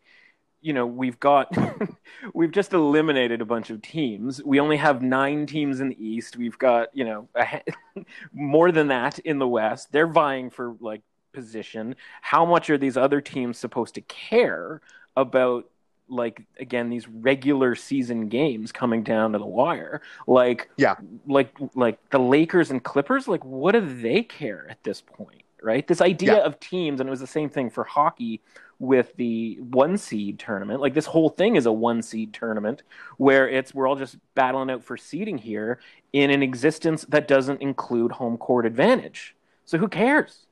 [0.63, 1.55] you know, we've got
[2.35, 4.43] we've just eliminated a bunch of teams.
[4.43, 6.37] We only have 9 teams in the East.
[6.37, 7.61] We've got, you know, a,
[8.33, 9.93] more than that in the West.
[9.93, 11.97] They're vying for like position.
[12.21, 14.81] How much are these other teams supposed to care
[15.17, 15.69] about
[16.09, 20.97] like again these regular season games coming down to the wire like Yeah.
[21.27, 25.87] like like the lakers and clippers like what do they care at this point right
[25.87, 26.41] this idea Yeah.
[26.45, 28.43] of teams and it was the same thing for hockey
[28.83, 30.81] with the one seed tournament.
[30.81, 32.83] Like this whole thing is a one seed tournament
[33.17, 35.79] where it's we're all just battling out for seeding here
[36.13, 39.37] in an existence that doesn't include home court advantage.
[39.67, 40.47] So who cares?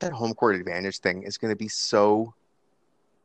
[0.00, 2.34] That home court advantage thing is going to be so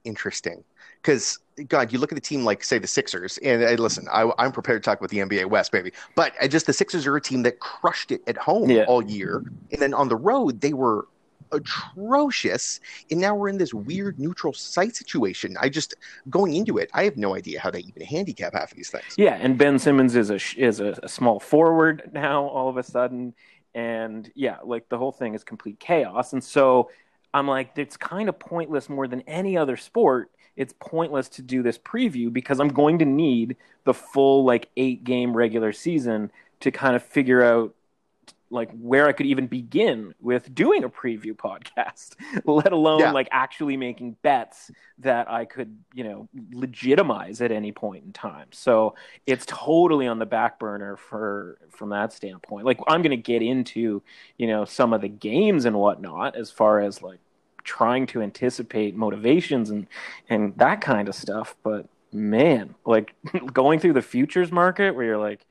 [0.04, 0.64] interesting.
[1.02, 4.52] Because god you look at the team like say the sixers and listen I, i'm
[4.52, 7.22] prepared to talk about the nba west baby but uh, just the sixers are a
[7.22, 8.86] team that crushed it at home Yeah.
[8.86, 11.08] all year and then on the road they were
[11.54, 12.80] atrocious
[13.12, 15.96] and now we're in this weird neutral site situation i just
[16.30, 19.04] going into it i have no idea how they even handicap half of these things
[19.18, 22.84] Yeah, and Ben Simmons is a is a, a small forward now all of a
[22.84, 23.34] sudden,
[23.74, 26.34] and yeah, like the whole thing is complete chaos.
[26.34, 26.90] And so
[27.34, 30.32] I'm like, it's kind of pointless more than any other sport.
[30.56, 35.04] It's pointless to do this preview because I'm going to need the full like eight
[35.04, 37.74] game regular season to kind of figure out
[38.54, 43.12] like where I could even begin with doing a preview podcast, let alone Yeah.
[43.12, 48.48] like actually making bets that I could, you know, legitimize at any point in time.
[48.52, 48.96] So
[49.28, 52.66] it's totally on the back burner for from that standpoint.
[52.66, 54.02] Like I'm going to get into,
[54.38, 57.20] you know, some of the games and whatnot as far as like
[57.64, 59.88] trying to anticipate motivations and
[60.30, 61.56] and that kind of stuff.
[61.64, 63.16] But man, like
[63.54, 65.46] going through the futures market where you're like,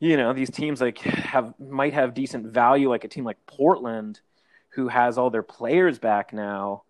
[0.00, 4.20] you know, these teams like have might have decent value, like a team like Portland,
[4.70, 6.82] who has all their players back now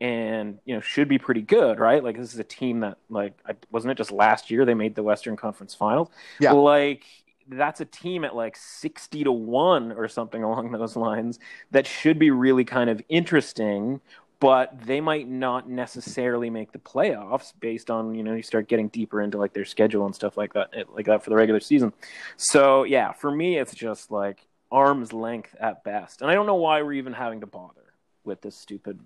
[0.00, 2.02] and you know should be pretty good, right?
[2.02, 3.34] Like this is a team that like
[3.70, 6.08] wasn't it just last year they made the Western Conference Finals?
[6.38, 6.52] Yeah.
[6.52, 7.04] Like
[7.48, 11.38] that's a team at like 60 to 1 or something along those lines
[11.70, 14.00] that should be really kind of interesting
[14.40, 18.88] but they might not necessarily make the playoffs based on you know you start getting
[18.88, 21.92] deeper into like their schedule and stuff like that like that for the regular season.
[22.36, 26.22] So yeah for me it's just like arm's length at best.
[26.22, 29.00] And i don't know why we're even having to bother with this stupid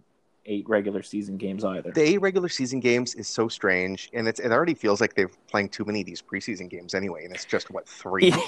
[0.47, 1.93] eight regular season games either.
[1.93, 5.31] The eight regular season games is so strange and it's it already feels like they're
[5.49, 8.35] playing too many of these preseason games anyway and it's just what three?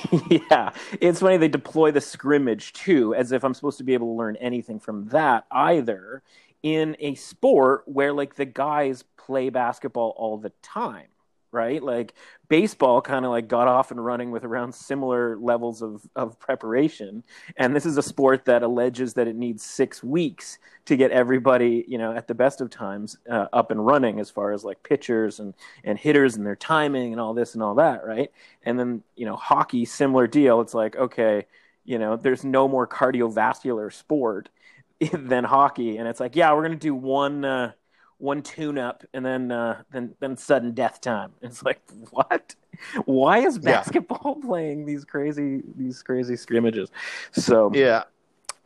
[0.51, 4.09] Yeah, it's funny they deploy the scrimmage too, as if I'm supposed to be able
[4.09, 6.23] to learn anything from that either.
[6.65, 11.09] In a sport where like the guys play basketball all the time,
[11.53, 11.83] right?
[11.83, 12.15] Like
[12.49, 17.23] baseball kind of like got off and running with around similar levels of, of preparation.
[17.59, 21.85] And this is a sport that alleges that it needs six weeks to get everybody,
[21.87, 24.83] you know, at the best of times uh, up and running as far as like
[24.83, 25.53] pitchers and,
[25.85, 28.33] and hitters and their timing and all this and all that, right?
[28.63, 30.63] And then, you know, hockey, similar deal.
[30.63, 31.45] It's like, okay,
[31.85, 34.49] you know, there's no more cardiovascular sport
[35.13, 35.97] than hockey.
[35.97, 37.45] And it's like, yeah, we're to do one.
[37.45, 37.73] Uh,
[38.19, 41.33] one tune up and then uh, then then sudden death time.
[41.43, 42.55] It's like what?
[43.05, 44.47] Why is basketball yeah.
[44.49, 46.91] playing these crazy these crazy scrimmages?
[47.33, 48.05] So yeah.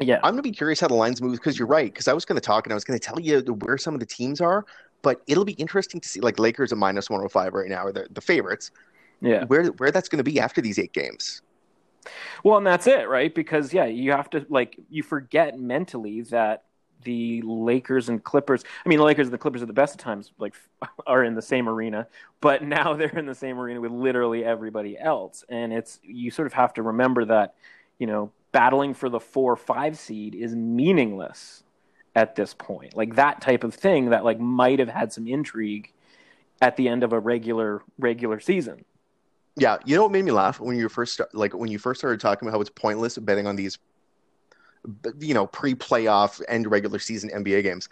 [0.00, 0.20] Yeah.
[0.22, 1.92] I'm to be curious how the lines move because you're right.
[1.92, 4.06] Because I was to talk and I was to tell you where some of the
[4.06, 4.64] teams are,
[5.02, 6.20] but it'll be interesting to see.
[6.20, 8.70] Like Lakers at minus 105 right now are the, the favorites.
[9.20, 9.44] Yeah.
[9.46, 11.42] Where, where that's to be after these eight games.
[12.44, 13.34] Well, and that's it, right?
[13.34, 16.64] Because, yeah, you have to, like, you forget mentally that
[17.02, 18.64] the Lakers and Clippers.
[18.84, 20.54] I mean, the Lakers and the Clippers at the best of times like
[21.06, 22.06] are in the same arena,
[22.40, 26.46] but now they're in the same arena with literally everybody else, and it's you sort
[26.46, 27.54] of have to remember that
[27.98, 31.62] you know battling for the four five seed is meaningless
[32.14, 32.96] at this point.
[32.96, 35.92] Like that type of thing that like might have had some intrigue
[36.60, 38.84] at the end of a regular regular season.
[39.58, 42.00] Yeah, you know what made me laugh when you first start, like when you first
[42.00, 43.78] started talking about how it's pointless betting on these
[45.20, 47.88] you know, pre-playoff and regular season NBA games.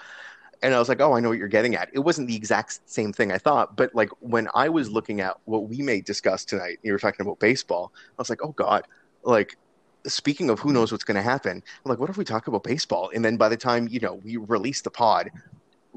[0.62, 1.90] And I was like, oh, I know what you're getting at.
[1.92, 5.36] It wasn't the exact same thing I thought, but like when I was looking at
[5.44, 7.92] what we may discuss tonight, you were talking about baseball.
[7.94, 8.84] I was like, oh God,
[9.22, 9.58] like
[10.06, 12.62] speaking of who knows what's going to happen, I'm like, what if we talk about
[12.64, 13.10] baseball?
[13.14, 15.30] And then by the time you know we release the pod,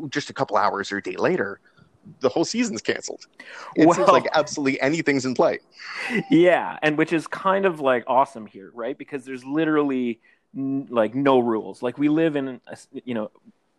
[0.09, 1.61] just a couple hours or a day later,
[2.19, 3.27] the whole season's canceled.
[3.75, 5.59] It well, seems like absolutely anything's in play.
[6.29, 8.97] Yeah, and which is kind of like awesome here, right?
[8.97, 10.19] Because there's literally
[10.53, 11.81] like no rules.
[11.81, 13.31] Like we live in, a, you know,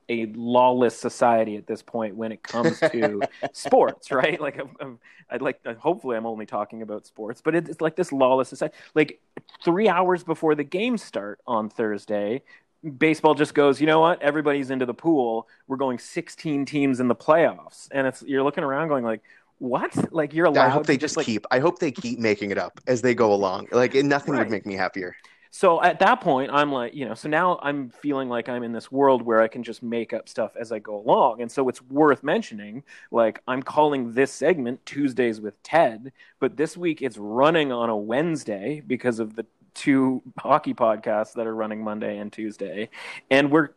[0.08, 3.20] a lawless society at this point when it comes to
[3.52, 4.40] sports, right?
[4.40, 8.48] Like i would like, hopefully, I'm only talking about sports, but it's like this lawless
[8.48, 8.74] society.
[8.94, 9.20] Like
[9.64, 12.42] three hours before the games start on Thursday,
[12.98, 14.22] baseball just goes, you know what?
[14.22, 15.48] Everybody's into the pool.
[15.66, 19.22] We're going 16 teams in the playoffs, and it's you're looking around going like,
[19.58, 20.12] what?
[20.12, 20.66] Like you're allowed?
[20.66, 21.26] I hope they just like...
[21.26, 21.46] keep.
[21.50, 23.68] I hope they keep making it up as they go along.
[23.72, 24.40] Like nothing right.
[24.40, 25.14] would make me happier.
[25.52, 28.72] So at that point, I'm like, you know, so now I'm feeling like I'm in
[28.72, 31.42] this world where I can just make up stuff as I go along.
[31.42, 36.76] And so it's worth mentioning, like, I'm calling this segment Tuesdays with Ted, but this
[36.76, 39.44] week it's running on a Wednesday because of the
[39.74, 42.88] two hockey podcasts that are running Monday and Tuesday.
[43.30, 43.70] And we're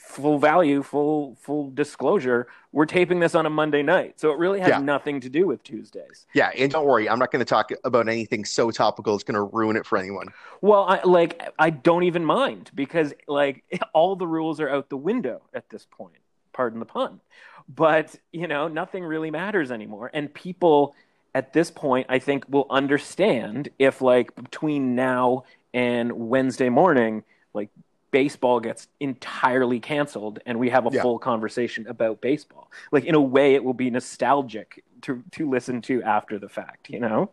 [0.00, 4.60] full value, full full disclosure, we're taping this on a Monday night, so it really
[4.60, 4.78] has yeah.
[4.78, 6.26] nothing to do with Tuesdays.
[6.34, 9.34] Yeah, and don't worry, I'm not going to talk about anything so topical it's going
[9.34, 10.28] to ruin it for anyone.
[10.60, 14.96] Well, I like I don't even mind because like all the rules are out the
[14.96, 16.16] window at this point.
[16.52, 17.20] Pardon the pun,
[17.68, 20.94] but you know nothing really matters anymore, and people
[21.34, 27.24] at this point I think we'll understand if like between now and Wednesday morning,
[27.54, 27.68] like
[28.10, 31.02] baseball gets entirely canceled and we have a yeah.
[31.02, 32.70] full conversation about baseball.
[32.92, 36.90] Like in a way it will be nostalgic to to listen to after the fact,
[36.90, 37.30] you know?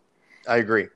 [0.47, 0.87] I agree.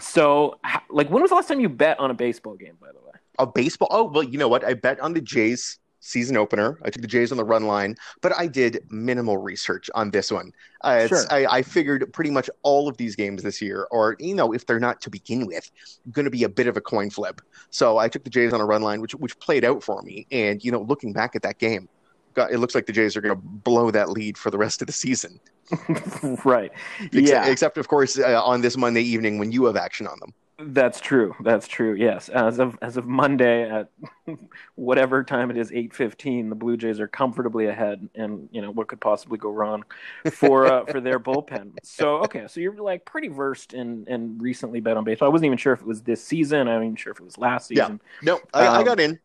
[0.00, 0.58] So
[0.88, 3.12] like when was the last time you bet on a baseball game by the way?
[3.38, 4.64] A baseball Oh, well, you know what?
[4.64, 6.78] I bet on the Jays season opener.
[6.84, 10.30] I took the Jays on the run line, but I did minimal research on this
[10.30, 10.52] one.
[10.82, 11.24] Uh, sure.
[11.30, 14.66] I, I, figured pretty much all of these games this year, or you know, if
[14.66, 15.70] they're not to begin with,
[16.12, 17.40] going to be a bit of a coin flip.
[17.70, 20.26] So I took the Jays on a run line, which which played out for me.
[20.30, 21.88] And you know, looking back at that game,
[22.34, 24.80] God, it looks like the Jays are going to blow that lead for the rest
[24.82, 25.40] of the season.
[26.44, 26.70] right.
[27.00, 27.46] Except, yeah.
[27.46, 30.32] Except of course uh, on this Monday evening when you have action on them.
[30.58, 31.34] That's true.
[31.40, 31.94] That's true.
[31.94, 33.90] Yes, as of as of Monday at
[34.74, 38.70] whatever time it is, eight fifteen, the Blue Jays are comfortably ahead, and you know
[38.70, 39.84] what could possibly go wrong
[40.32, 41.72] for uh, for their bullpen.
[41.82, 45.28] So okay, so you're like pretty versed in and recently bet on baseball.
[45.28, 46.68] I wasn't even sure if it was this season.
[46.68, 48.00] I wasn't even sure if it was last season.
[48.22, 48.32] Yeah.
[48.32, 49.18] No, I, um, I got in.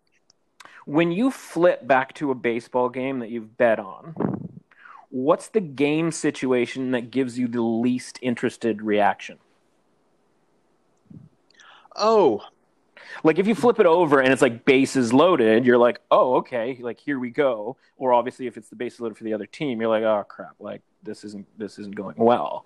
[0.85, 4.15] When you flip back to a baseball game that you've bet on,
[5.09, 9.37] what's the game situation that gives you the least interested reaction?
[11.95, 12.41] Oh,
[13.23, 16.77] like if you flip it over and it's like bases loaded, you're like, oh, okay,
[16.81, 17.77] like here we go.
[17.97, 20.55] Or obviously, if it's the bases loaded for the other team, you're like, oh crap,
[20.59, 22.65] like this isn't this isn't going well.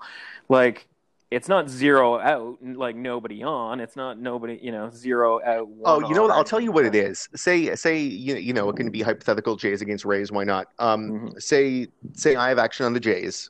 [0.49, 0.87] Like
[1.31, 3.79] it's not zero out, like nobody on.
[3.79, 5.67] It's not nobody, you know, zero out.
[5.83, 6.31] oh, you know what?
[6.31, 7.27] I'll tell you what it is.
[7.35, 10.31] Say, say, you, you know, it can be hypothetical Jays against Rays.
[10.31, 10.67] Why not?
[10.79, 11.39] Um, mm-hmm.
[11.39, 13.49] Say, say I have action on the Jays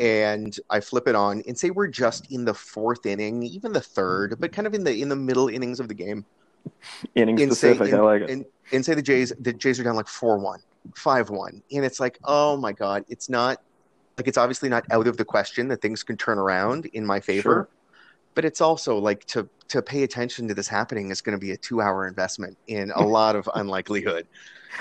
[0.00, 3.80] and I flip it on and say we're just in the fourth inning, even the
[3.80, 6.24] third, but kind of in the in the middle innings of the game.
[7.14, 8.30] Inning specific, say, I like it.
[8.30, 10.58] And, and say the Jays the Jays are down like 4-1,
[10.92, 11.62] 5-1.
[11.72, 13.60] And it's like, oh my God, it's not
[14.16, 17.20] like it's obviously not out of the question that things can turn around in my
[17.20, 17.42] favor.
[17.42, 17.68] Sure.
[18.34, 21.52] But it's also like to to pay attention to this happening is going to be
[21.52, 24.26] a two hour investment in a lot of unlikelihood.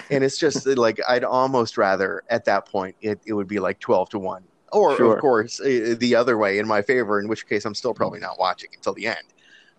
[0.09, 3.79] And it's just like I'd almost rather at that point it, it would be like
[3.79, 5.15] twelve to one, or Sure.
[5.15, 7.19] of course uh, the other way in my favor.
[7.19, 9.23] In which case I'm still probably not watching until the end.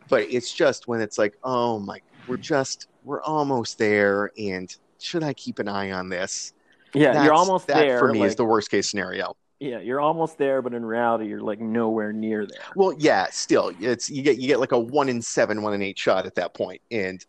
[0.08, 5.22] But it's just when it's like, oh my, we're just we're almost there, and should
[5.22, 6.52] I keep an eye on this?
[6.94, 7.98] Yeah, you're almost that there.
[7.98, 9.34] for me is the worst case scenario.
[9.60, 12.60] yeah, you're almost there, but in reality, you're like nowhere near there.
[12.76, 15.80] Well, yeah, still, it's you get you get like a one in seven, one in
[15.82, 17.24] eight shot at that point, and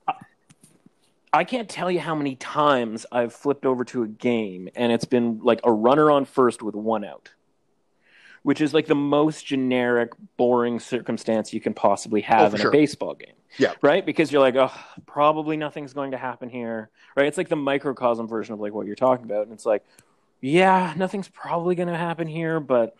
[1.32, 5.06] I can't tell you how many times I've flipped over to a game and it's
[5.06, 7.32] been like a runner on first with one out,
[8.44, 12.62] which is like the most generic, boring circumstance you can possibly have oh, for in
[12.62, 12.70] sure.
[12.70, 13.34] a baseball game.
[13.58, 13.74] Yeah.
[13.82, 14.06] Right?
[14.06, 14.72] Because you're like, oh,
[15.06, 16.90] probably nothing's going to happen here.
[17.16, 17.28] Right?
[17.28, 19.44] It's like the microcosm version of like what you're talking about.
[19.44, 19.84] And it's like,
[20.42, 22.96] yeah, nothing's probably going to happen here, but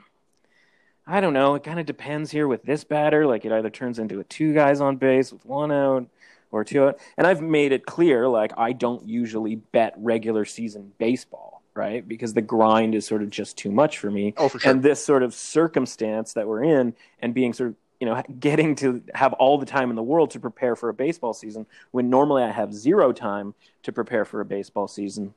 [1.06, 1.56] I don't know.
[1.56, 3.26] It kind of depends here with this batter.
[3.26, 6.08] Like it either turns into a two guys on base with one out
[6.52, 7.00] or two out.
[7.18, 12.08] And I've made it clear, like I don't usually bet regular season baseball, right?
[12.08, 14.34] Because the grind is sort of just too much for me.
[14.38, 17.76] oh for sure, And this sort of circumstance that we're in, and being sort of
[18.00, 20.94] you know getting to have all the time in the world to prepare for a
[20.94, 23.54] baseball season, when normally I have zero time
[23.84, 25.34] to prepare for a baseball season,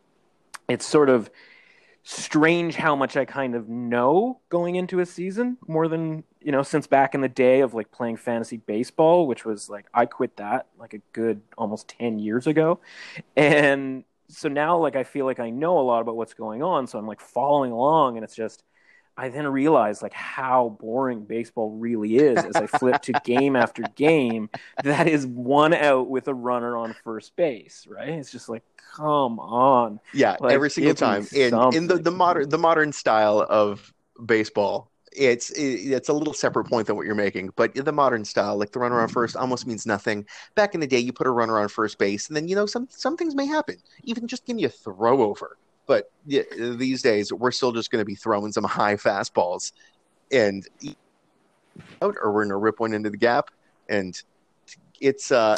[0.69, 1.31] it's sort of
[2.09, 6.63] strange how much I kind of know going into a season more than you know
[6.63, 10.37] since back in the day of like playing fantasy baseball, which was like I quit
[10.37, 12.79] that like a good almost ten years ago,
[13.37, 16.87] and so now like I feel like I know a lot about what's going on,
[16.87, 18.63] so I'm like following along, and it's just.
[19.19, 23.83] I then realize like how boring baseball really is as I flip to game after
[23.95, 24.51] game
[24.85, 28.11] that is one out with a runner on first base, right?
[28.11, 28.63] It's just like,
[28.95, 30.01] come on.
[30.13, 31.27] yeah, like, every single time.
[31.35, 33.91] And in the, the modern the modern style of
[34.23, 37.51] baseball, it's it, it's a little separate point than what you're making.
[37.57, 40.27] But in the modern style, like the runner on first, almost means nothing.
[40.55, 42.67] Back in the day, you put a runner on first base, and then you know
[42.67, 43.77] some some things may happen.
[44.05, 45.57] Even just give me a throw over.
[45.87, 46.43] But yeah,
[46.77, 49.73] these days, we're still just going to be throwing some high fastballs,
[50.33, 50.65] and
[52.03, 53.47] out, or we're going to rip one into the gap,
[53.89, 54.15] and
[55.01, 55.57] it's uh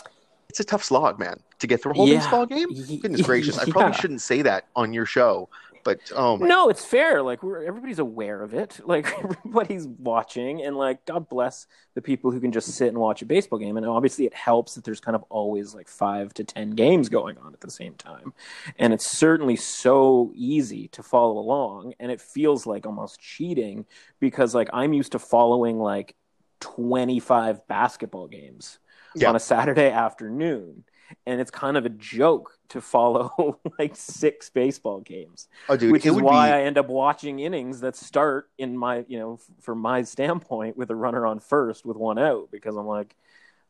[0.48, 2.18] it's a tough slog, man, to get through a whole Yeah.
[2.20, 2.68] baseball game.
[3.02, 5.48] Goodness gracious, I probably shouldn't say that on your show,
[5.96, 7.22] but oh my, No, it's fair.
[7.22, 8.80] Like we're everybody's aware of it.
[8.84, 13.22] Like everybody's watching, and like God bless the people who can just sit and watch
[13.22, 13.76] a baseball game.
[13.76, 17.38] And obviously, it helps that there's kind of always like five to ten games going
[17.38, 18.32] on at the same time,
[18.78, 21.94] and it's certainly so easy to follow along.
[22.00, 23.86] And it feels like almost cheating
[24.20, 26.14] because like I'm used to following like
[26.60, 28.78] 25 basketball games
[29.14, 29.28] Yeah.
[29.28, 30.84] on a Saturday afternoon.
[31.26, 36.06] And it's kind of a joke to follow like six baseball games oh dude, which
[36.06, 39.78] is why be, I end up watching innings that start in my, you know, from
[39.78, 43.14] my standpoint with a runner on first with one out because I'm like,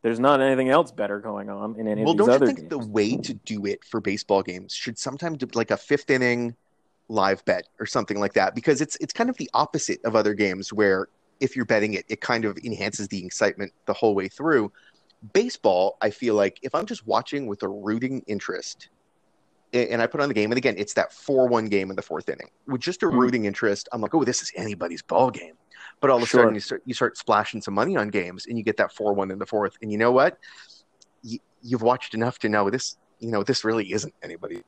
[0.02, 2.58] there's not anything else better going on in any well, of these don't you think
[2.60, 2.70] games.
[2.70, 6.54] the way to do it for baseball games should sometimes do like a fifth inning
[7.08, 8.54] live bet or something like that?
[8.54, 11.08] Because it's it's kind of the opposite of other games where
[11.40, 14.72] if you're betting it, it kind of enhances the excitement the whole way through.
[15.32, 18.88] Baseball, I feel like if I'm just watching with a rooting interest,
[19.72, 22.28] and I put on the game, and again, it's that four-one game in the fourth
[22.28, 23.18] inning with just a Mhm.
[23.18, 23.88] rooting interest.
[23.92, 25.54] I'm like, oh, this is anybody's ball game.
[26.00, 26.42] But all of a Sure.
[26.42, 29.30] sudden, you start you start splashing some money on games, and you get that four-one
[29.30, 29.74] in the fourth.
[29.82, 30.38] And you know what?
[31.22, 32.96] You, you've watched enough to know this.
[33.18, 34.62] You know, this really isn't anybody.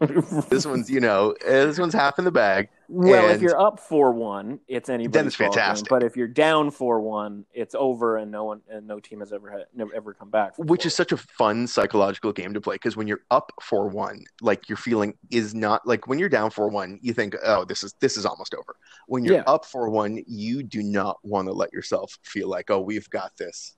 [0.50, 2.68] This one's, you know, uh, this one's half in the bag.
[2.92, 5.84] Well, if you're up four one, it's anybody's it's ball game.
[5.88, 9.32] But if you're down four one, it's over, and no one and no team has
[9.32, 10.52] ever had never ever come back.
[10.58, 14.68] which is such a fun psychological game to play because when you're up 4-1 like
[14.68, 18.16] your feeling is not like when you're down 4-1 you think oh this is this
[18.16, 18.76] is almost over
[19.06, 19.42] when you're Yeah.
[19.46, 23.76] up 4-1 you do not want to let yourself feel like oh we've got this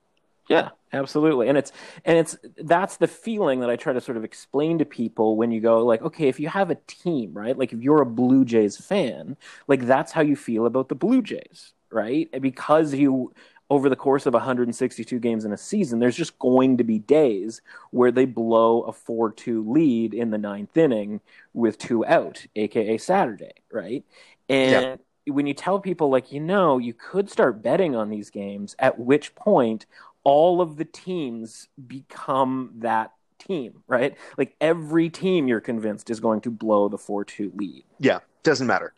[0.49, 1.49] Yeah, absolutely.
[1.49, 1.72] And it's
[2.05, 5.51] and it's that's the feeling that I try to sort of explain to people when
[5.51, 7.57] you go like, okay, if you have a team, right?
[7.57, 9.36] Like if you're a Blue Jays fan,
[9.68, 12.28] like that's how you feel about the Blue Jays, right?
[12.42, 13.32] Because you
[13.70, 17.62] over the course of 162 games in a season, there's just going to be days
[17.90, 21.22] where they blow a 4-2 lead in the ninth inning
[21.55, 24.05] with two out, aka Saturday, right?
[24.49, 24.84] And
[25.26, 28.99] when you tell people like, you know, you could start betting on these games, at
[28.99, 29.86] which point
[30.25, 34.16] all of the teams become that team, right?
[34.37, 37.85] Like every team you're convinced is going to blow the 4 2 lead.
[37.99, 38.93] yeah doesn't matter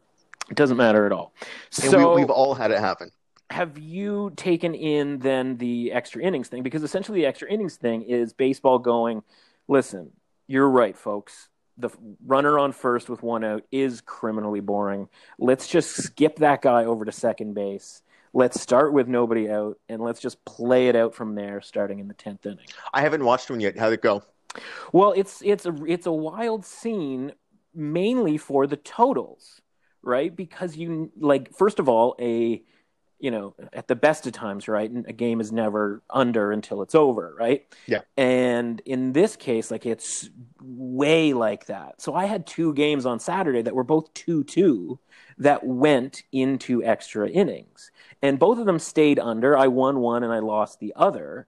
[0.51, 1.33] It doesn't matter at all.
[1.83, 3.11] and So, we, we've all had it happen
[3.51, 6.63] have you taken in then the extra innings thing?
[6.63, 9.23] Because essentially, the extra innings thing is baseball going,
[9.69, 10.11] listen,
[10.47, 11.49] you're right, folks.
[11.79, 11.91] the
[12.25, 15.09] runner on first with one out is criminally boring.
[15.39, 18.03] Let's just skip that guy over to second base.
[18.37, 22.07] Let's start with nobody out, and let's just play it out from there, starting in
[22.07, 22.67] the tenth inning.
[22.93, 23.79] I haven't watched one yet.
[23.79, 24.25] How'd it go?
[24.93, 27.33] Well, it's it's a it's a wild scene,
[27.75, 29.63] mainly for the totals,
[30.03, 30.37] right?
[30.37, 32.63] Because you like first of all a
[33.19, 34.91] you know, at the best of times, right?
[35.07, 37.65] A game is never under until it's over, right?
[37.87, 38.03] Yeah.
[38.19, 40.29] And in this case, like it's
[40.61, 42.03] way like that.
[42.03, 44.99] So I had two games on Saturday that were both 2 2
[45.39, 47.91] that went into extra innings.
[48.23, 49.57] And both of them stayed under.
[49.57, 51.47] I won one and I lost the other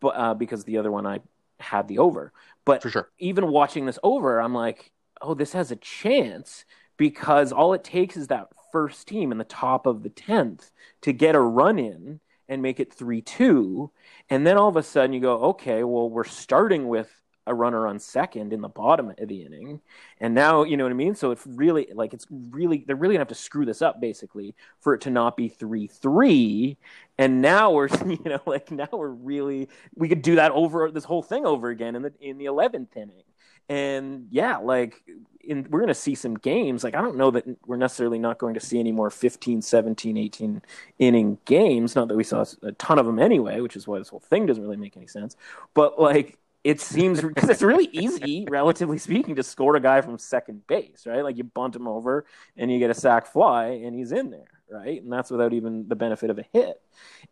[0.00, 1.20] but, uh, because the other one I
[1.60, 2.32] had the over.
[2.64, 3.10] But For sure.
[3.18, 6.64] even watching this over, I'm like, oh, this has a chance
[6.96, 10.70] because all it takes is that first team in the top of the 10th
[11.02, 13.90] to get a run in and make it 3 2.
[14.30, 17.10] And then all of a sudden you go, okay, well, we're starting with
[17.46, 19.80] a runner on second in the bottom of the inning.
[20.20, 21.14] And now, you know what I mean?
[21.14, 24.54] So it's really like, it's really, they're really gonna have to screw this up basically
[24.80, 26.76] for it to not be 3 3.
[27.18, 31.04] And now we're, you know, like now we're really, we could do that over this
[31.04, 33.22] whole thing over again in the, in the 11th inning.
[33.68, 35.02] And yeah, like
[35.40, 36.84] in, we're going to see some games.
[36.84, 40.16] Like, I don't know that we're necessarily not going to see any more 15, 17,
[40.16, 40.62] 18
[40.98, 41.94] inning games.
[41.96, 44.46] Not that we saw a ton of them anyway, which is why this whole thing
[44.46, 45.36] doesn't really make any sense.
[45.74, 50.18] But like, it seems because it's really easy, relatively speaking, to score a guy from
[50.18, 51.22] second base, right?
[51.22, 54.50] Like you bunt him over and you get a sac fly and he's in there,
[54.68, 55.00] right?
[55.00, 56.80] And that's without even the benefit of a hit.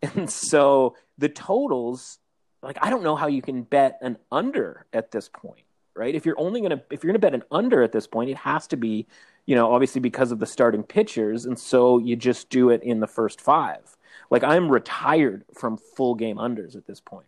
[0.02, 2.20] And so the totals,
[2.62, 5.64] like I don't know how you can bet an under at this point
[5.96, 6.16] right?
[6.16, 8.36] If you're only to if you're going to bet an under at this point, it
[8.38, 9.06] has to be,
[9.46, 12.98] you know, obviously because of the starting pitchers, and so you just do it in
[12.98, 13.96] the first five.
[14.28, 17.26] Like I'm retired from full game unders at this point.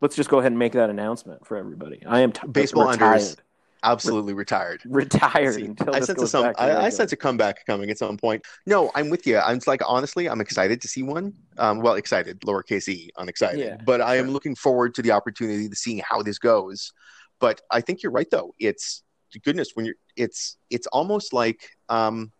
[0.00, 2.02] Let's just go ahead and make that announcement for everybody.
[2.06, 3.20] I am t- Baseball retired.
[3.20, 3.36] unders.
[3.82, 4.80] Absolutely retired.
[4.86, 6.52] Retired See, until I sense some.
[6.58, 8.44] I, I sense a comeback coming at some point.
[8.66, 9.38] No, I'm with you.
[9.38, 11.34] I'm like honestly, I'm excited to see one.
[11.58, 13.60] Um, well, excited, lowercase e, unexcited.
[13.60, 16.92] Yeah, but I am looking forward to the opportunity to seeing how this goes.
[17.38, 18.54] But I think you're right, though.
[18.58, 19.02] It's
[19.44, 19.94] goodness when you're.
[20.16, 22.32] It's it's almost like um,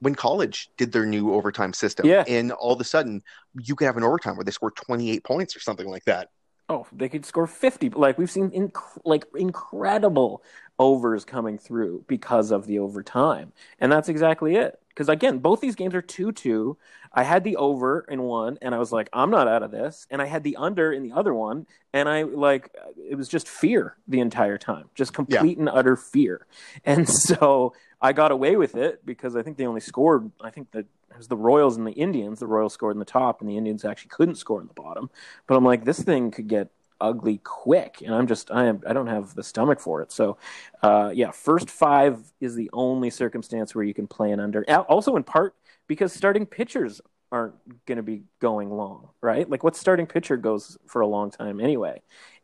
[0.00, 2.24] when college did their new overtime system, Yeah.
[2.28, 3.22] and all of a sudden
[3.60, 6.28] you could have an overtime where they score 28 points or something like that.
[6.68, 7.90] Oh, they could score 50.
[7.90, 10.42] Like we've seen inc- like incredible
[10.78, 13.52] overs coming through because of the overtime.
[13.78, 14.78] And that's exactly it.
[14.94, 16.76] Cuz again, both these games are 2-2.
[17.12, 20.06] I had the over in one and I was like, I'm not out of this.
[20.10, 23.48] And I had the under in the other one and I like it was just
[23.48, 24.88] fear the entire time.
[24.94, 26.46] Just complete and utter fear.
[26.84, 30.70] And so I got away with it because I think they only scored I think
[30.72, 32.40] that it was the Royals and the Indians.
[32.40, 35.10] The Royals scored in the top and the Indians actually couldn't score in the bottom.
[35.46, 36.70] But I'm like, this thing could get
[37.02, 40.12] ugly quick, and I'm just I am I don't have the stomach for it.
[40.12, 40.38] So,
[40.82, 44.64] uh, yeah, first five is the only circumstance where you can play an under.
[44.88, 45.54] Also, in part
[45.88, 47.00] because starting pitchers
[47.32, 47.54] aren't
[47.86, 49.48] going to be going long, right?
[49.48, 52.00] Like, what starting pitcher goes for a long time anyway?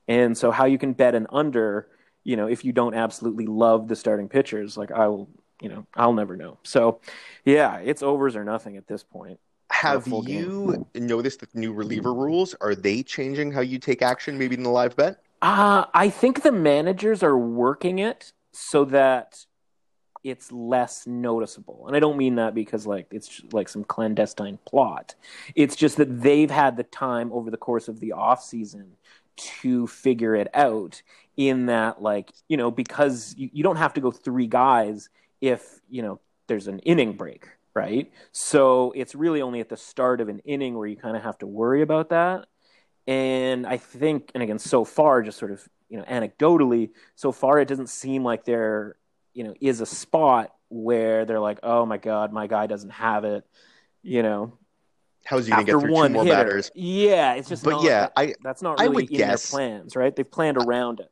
[0.09, 1.89] And so, how you can bet an under,
[2.25, 5.86] you know, if you don't absolutely love the starting pitchers, like I will, you know,
[5.94, 6.59] I'll never know.
[6.62, 7.00] So,
[7.44, 9.38] yeah, it's overs or nothing at this point.
[9.70, 10.40] Have full game.
[10.44, 12.54] you noticed the new reliever rules?
[12.61, 15.18] Are they changing how you take action, maybe in the live bet?
[15.42, 19.44] Uh, I think the managers are working it so that
[20.24, 21.86] it's less noticeable.
[21.86, 25.14] And I don't mean that because like it's like some clandestine plot.
[25.54, 28.96] It's just that they've had the time over the course of the off season
[29.36, 31.02] to figure it out
[31.36, 35.09] in that like, you know, because you, you don't have to go three guys
[35.41, 38.11] if, you know, there's an inning break, right?
[38.32, 41.39] So it's really only at the start of an inning where you kind of have
[41.39, 42.47] to worry about that.
[43.07, 47.59] And I think, and again, so far, just sort of, you know, anecdotally, so far,
[47.59, 48.97] it doesn't seem like there,
[49.34, 53.24] you know, is a spot where they're like, oh my God, my guy doesn't have
[53.24, 53.45] it,
[54.03, 54.53] you know,
[55.24, 56.36] How's he going to get through two more hitter.
[56.36, 56.70] batters?
[56.74, 59.59] Yeah, it's just But not, yeah, that- I that's not I would in guess- their
[59.59, 60.14] plans, right?
[60.14, 61.11] They've planned around it.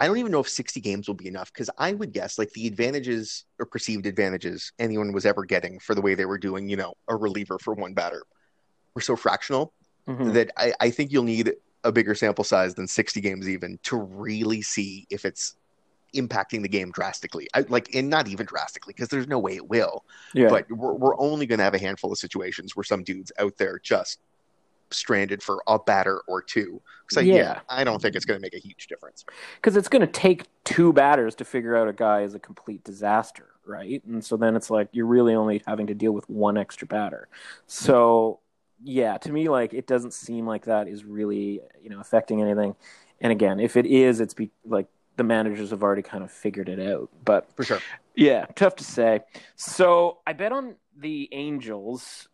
[0.00, 2.52] I don't even know if 60 games will be enough because I would guess like
[2.52, 6.68] the advantages or perceived advantages anyone was ever getting for the way they were doing,
[6.68, 8.22] you know, a reliever for one batter
[8.94, 9.72] were so fractional
[10.06, 10.32] Mhm.
[10.32, 11.52] that I, I think you'll need
[11.84, 15.56] a bigger sample size than 60 games even to really see if it's
[16.14, 17.46] impacting the game drastically.
[17.52, 20.04] I, like, and not even drastically because there's no way it will.
[20.32, 20.48] Yeah.
[20.48, 23.58] But we're, we're only going to have a handful of situations where some dudes out
[23.58, 24.18] there just
[24.90, 26.80] stranded for a batter or two.
[27.10, 27.60] So yeah, Yeah.
[27.68, 29.24] I don't think it's going to make a huge difference.
[29.56, 32.84] because it's going to take two batters to figure out a guy is a complete
[32.84, 34.04] disaster, right?
[34.04, 37.28] And so then it's like you're really only having to deal with one extra batter.
[37.66, 38.40] So
[38.82, 42.76] yeah, to me, like it doesn't seem like that is really you know affecting anything.
[43.20, 44.86] And again, if it is, it's be like
[45.16, 47.10] the managers have already kind of figured it out.
[47.24, 47.80] But for sure.
[48.14, 49.20] Yeah, tough to say.
[49.56, 52.28] So I bet on the Angels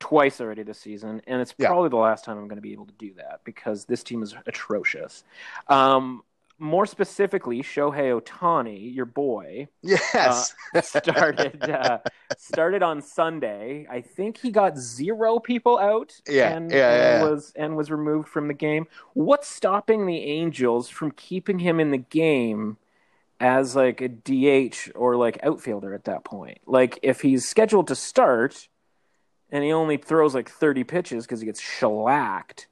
[0.00, 1.68] twice already this season, and it's Yeah.
[1.68, 4.22] probably the last time I'm going to be able to do that because this team
[4.22, 5.24] is atrocious.
[5.68, 6.22] Um,
[6.58, 10.54] more specifically, Shohei Ohtani, your boy, Yes.
[10.82, 11.98] started uh,
[12.36, 13.86] started on Sunday.
[13.90, 17.30] I think he got zero people out Yeah, and, yeah, yeah, and yeah.
[17.30, 18.86] was and was removed from the game.
[19.14, 22.76] What's stopping the Angels from keeping him in the game
[23.40, 26.58] as like a DH or like outfielder at that point?
[26.66, 28.68] Like if he's scheduled to start
[29.50, 32.68] and he only throws like 30 pitches because he gets shellacked,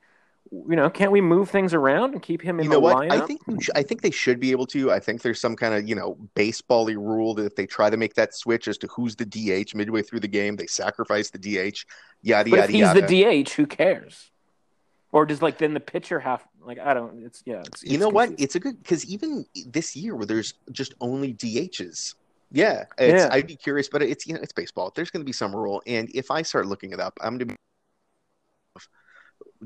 [0.51, 2.97] you know, can't we move things around and keep him in you know the what?
[2.97, 3.23] lineup?
[3.23, 4.91] I think sh- I think they should be able to.
[4.91, 7.97] I think there's some kind of you know baseball-y rule that if they try to
[7.97, 11.39] make that switch as to who's the DH midway through the game, they sacrifice the
[11.39, 11.85] DH.
[12.23, 13.07] Yada but yada if he's yada.
[13.07, 14.31] the DH, who cares?
[15.13, 17.23] Or does like then the pitcher have like I don't?
[17.23, 17.63] It's yeah.
[17.67, 18.31] It's, you it's know what?
[18.39, 22.15] It's a good because even this year where there's just only DHs.
[22.51, 23.29] Yeah, it's, Yeah.
[23.31, 24.93] I'd be curious, but it's you know it's baseball.
[24.95, 27.41] There's going to be some rule, and if I start looking it up, I'm going
[27.41, 27.57] to be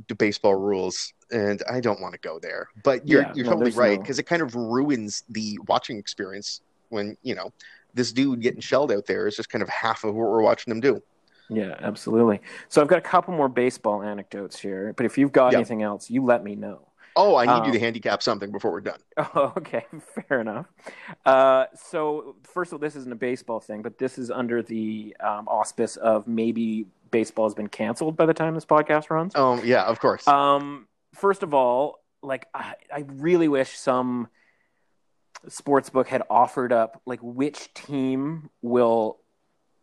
[0.09, 2.69] the baseball rules, and I don't want to go there.
[2.83, 5.99] But you're Yeah, you're no, totally right no- because it kind of ruins the watching
[5.99, 7.53] experience when you know
[7.95, 10.71] this dude getting shelled out there is just kind of half of what we're watching
[10.73, 11.03] him do.
[11.51, 12.41] Yeah, absolutely.
[12.69, 15.59] So I've got a couple more baseball anecdotes here, but if you've got Yeah.
[15.59, 16.89] anything else, you let me know.
[17.17, 18.99] Oh, I need Um, you to handicap something before we're done.
[19.35, 19.85] Oh, okay,
[20.29, 20.67] fair enough.
[21.27, 25.17] Uh, so first of all, this isn't a baseball thing, but this is under the
[25.21, 29.35] um, auspice of maybe baseball has been canceled by the time this podcast runs.
[29.35, 30.27] Um, yeah, of course.
[30.27, 34.29] Um, first of all, like I, I really wish some
[35.49, 39.19] sports book had offered up like which team will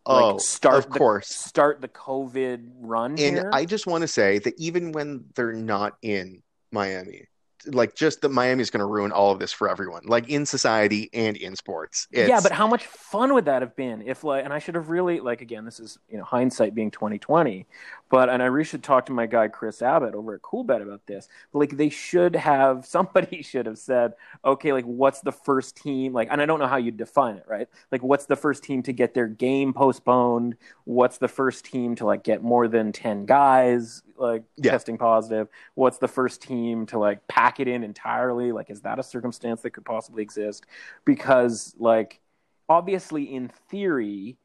[0.06, 1.28] like oh, start of the, course.
[1.28, 3.50] start the COVID run And here.
[3.54, 6.42] I just want to say that even when they're not in
[6.72, 7.26] Miami,
[7.66, 10.46] like just that Miami is going to ruin all of this for everyone, like in
[10.46, 12.08] society and in sports.
[12.12, 14.76] It's, yeah, but how much fun would that have been if like and I should
[14.76, 17.66] have really like again this is you know hindsight being twenty twenty,
[18.10, 21.06] but and I really should talk to my guy Chris Abbott over at Coolbet about
[21.06, 21.28] this.
[21.54, 26.28] Like they should have somebody should have said, okay, like what's the first team like
[26.32, 27.68] and I don't know how you define it, right?
[27.92, 30.56] Like what's the first team to get their game postponed?
[30.86, 34.72] What's the first team to like get more than ten guys like Yeah.
[34.72, 35.48] testing positive?
[35.76, 38.52] What's the first team to like pack it in entirely?
[38.52, 40.66] Like is that a circumstance that could possibly exist?
[41.06, 42.20] because like
[42.68, 44.38] obviously in theory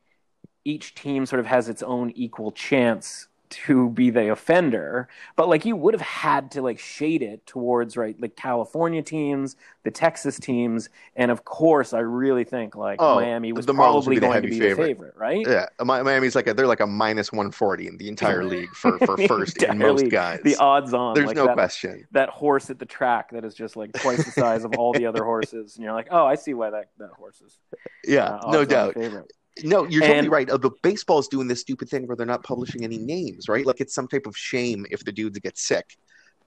[0.64, 3.28] each team sort of has its own equal chance
[3.66, 7.96] to be the offender but like you would have had to like shade it towards
[7.96, 13.16] right like california teams the texas teams and of course i really think like Oh,
[13.16, 14.76] miami was the probably would be the going to be favorite.
[14.76, 18.44] the favorite right yeah, Miami's like a, they're like a minus 140 in the entire
[18.54, 20.10] league for, for first in most league.
[20.10, 20.40] guys.
[20.44, 22.06] the odds on There's like no that, question.
[22.12, 25.06] that horse at the track that is just like twice the size of all the
[25.06, 27.58] other horses and you're like oh i see why that, that horse is
[28.06, 28.94] Yeah, uh, no doubt.
[28.94, 29.30] favorite.
[29.62, 30.50] No, you're totally right.
[30.50, 33.64] Uh, But baseball's doing this stupid thing where they're not publishing any names, right?
[33.64, 35.96] Like it's some type of shame if the dudes get sick.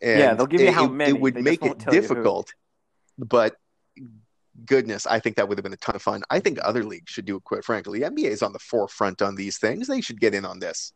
[0.02, 1.12] And Yeah, they'll give you it, how it- many.
[1.12, 2.08] It would They make it tell you who.
[2.08, 2.54] difficult,
[3.18, 3.56] but
[4.66, 6.24] goodness, I think that would have been a ton of fun.
[6.30, 7.44] I think other leagues should do it.
[7.44, 9.88] Quite frankly, NBA is on the forefront on these things.
[9.88, 10.94] They should get in on this.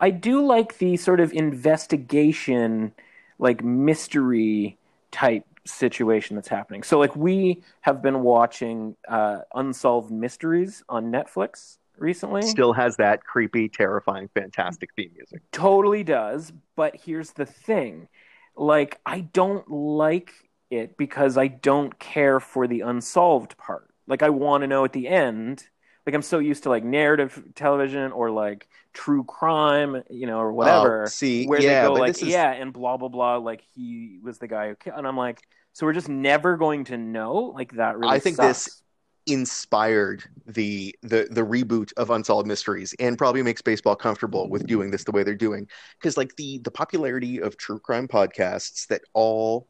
[0.00, 2.92] I do like the sort of investigation,
[3.38, 4.78] like mystery
[5.10, 6.82] type situation that's happening.
[6.82, 12.42] So, like, we have been watching uh, Unsolved Mysteries on Netflix recently.
[12.42, 15.42] Still has that creepy, terrifying, fantastic theme music.
[15.52, 16.52] Totally does.
[16.76, 18.08] But here's the thing
[18.56, 20.32] like, I don't like
[20.70, 23.88] it because I don't care for the unsolved part.
[24.06, 25.64] Like, I want to know at the end.
[26.06, 30.52] Like, I'm so used to like narrative television or like true crime, you know, or
[30.52, 31.04] whatever.
[31.04, 34.18] Oh, see, where yeah, they go like, is- yeah, and blah blah blah, like he
[34.22, 37.34] was the guy who killed, and I'm like, so we're just never going to know,
[37.34, 38.14] like that really.
[38.14, 38.64] I think sucks.
[38.64, 38.82] this
[39.26, 44.90] inspired the the the reboot of unsolved mysteries and probably makes baseball comfortable with doing
[44.90, 45.66] this the way they're doing
[45.98, 49.66] because like the the popularity of true crime podcasts that all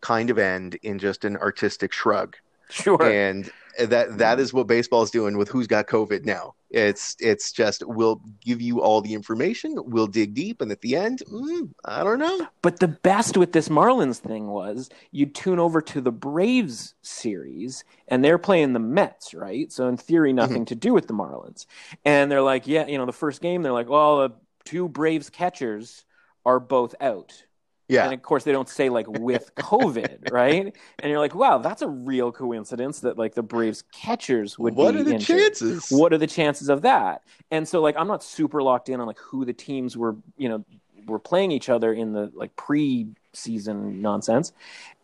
[0.00, 2.36] kind of end in just an artistic shrug
[2.70, 3.02] sure.
[3.02, 7.82] and that that is what baseball's doing with who's got covid now it's it's just
[7.86, 12.02] we'll give you all the information we'll dig deep and at the end mm, i
[12.02, 16.10] don't know But the best with this Marlins thing was you tune over to the
[16.12, 19.70] Braves series and they're playing the Mets, right?
[19.70, 20.64] So in theory, nothing Mm-hmm.
[20.64, 21.66] to do with the Marlins.
[22.04, 25.30] And they're like, yeah, you know, the first game, they're like, well, the two Braves
[25.30, 26.04] catchers
[26.44, 27.44] are both out.
[27.88, 30.74] Yeah And of course, they don't say like with COVID, right?
[30.98, 34.96] And you're like, wow, that's a real coincidence that like the Braves catchers would what
[34.96, 35.54] are the injured.
[35.54, 37.22] chances What are the chances of that?
[37.50, 40.48] And so like I'm not super locked in on like who the teams were, you
[40.48, 40.64] know,
[41.06, 44.52] were playing each other in the like pre-season nonsense.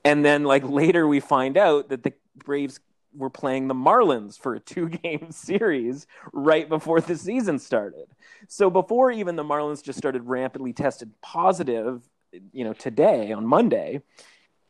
[0.05, 2.81] And then like later we find out that the Braves
[3.14, 8.07] were playing the Marlins for a two game series right before the season started.
[8.49, 12.09] So before even the Marlins just started rampantly tested positive,
[12.53, 14.03] you know, today on Monday,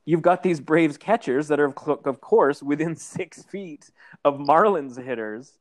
[0.05, 3.91] you've got these Braves catchers that are, of course, within six feet
[4.25, 5.59] of Marlins hitters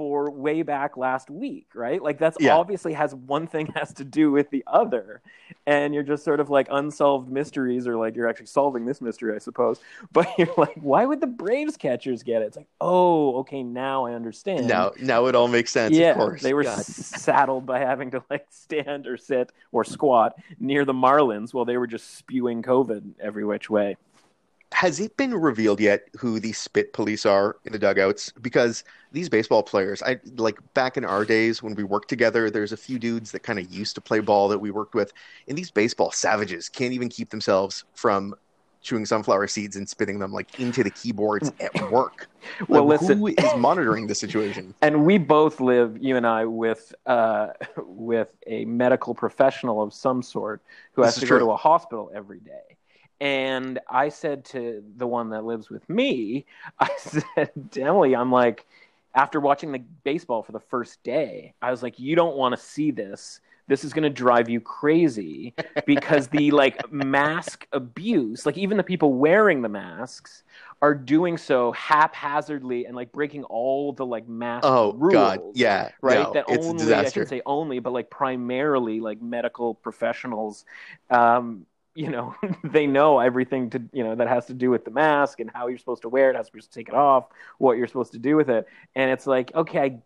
[0.00, 2.02] for way back last week, right?
[2.02, 2.56] Like that's yeah.
[2.56, 5.20] obviously has one thing has to do with the other.
[5.66, 9.34] And you're just sort of like unsolved mysteries or like you're actually solving this mystery,
[9.34, 9.78] I suppose.
[10.12, 12.46] But you're like, why would the Braves catchers get it?
[12.46, 14.68] It's like, oh, okay, now I understand.
[14.68, 16.40] Now now it all makes sense, yeah, of course.
[16.40, 16.82] They were God.
[16.86, 21.76] saddled by having to like stand or sit or squat near the Marlins while they
[21.76, 23.98] were just spewing COVID every which way
[24.72, 28.32] has it been revealed yet who the spit police are in the dugouts?
[28.40, 32.72] Because these baseball players, I like back in our days when we worked together, there's
[32.72, 35.12] a few dudes that kind of used to play ball that we worked with,
[35.48, 38.34] and these baseball savages can't even keep themselves from
[38.82, 42.28] chewing sunflower seeds and spitting them like into the keyboards at work.
[42.68, 44.74] well, like, listen, who is monitoring the situation?
[44.82, 50.22] And we both live, you and I, with uh, with a medical professional of some
[50.22, 50.62] sort
[50.92, 51.38] who this has to true.
[51.38, 52.76] go to a hospital every day.
[53.20, 56.46] And I said to the one that lives with me,
[56.78, 58.66] I said, Emily, I'm like,
[59.14, 62.62] after watching the baseball for the first day, I was like, you don't want to
[62.62, 63.40] see this.
[63.66, 65.54] This is going to drive you crazy
[65.86, 70.42] because the like mask abuse, like even the people wearing the masks
[70.82, 75.12] are doing so haphazardly and like breaking all the like mask oh, rules.
[75.12, 75.40] God.
[75.54, 75.90] Yeah.
[76.00, 76.18] Right.
[76.18, 80.64] No, that only I shouldn't say only, but like primarily like medical professionals
[81.10, 82.34] um, you know
[82.64, 85.66] they know everything to you know that has to do with the mask and how
[85.66, 87.26] you're supposed to wear it how you're supposed to take it off
[87.58, 88.66] what you're supposed to do with it.
[88.94, 89.98] And it's like okay i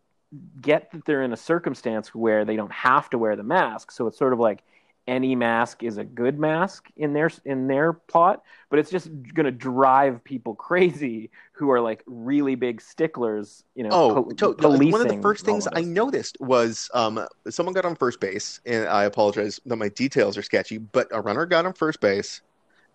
[0.61, 3.91] get that they're in a circumstance where they don't have to wear the mask.
[3.91, 4.64] So it's sort of like
[5.07, 9.45] any mask is a good mask in their in their plot, but it's just going
[9.45, 13.65] to drive people crazy who are like really big sticklers.
[13.75, 17.75] You know, oh, po- to, one of the first things I noticed was um, someone
[17.75, 21.47] got on first base, and I apologize that my details are sketchy, but a runner
[21.47, 22.41] got on first base,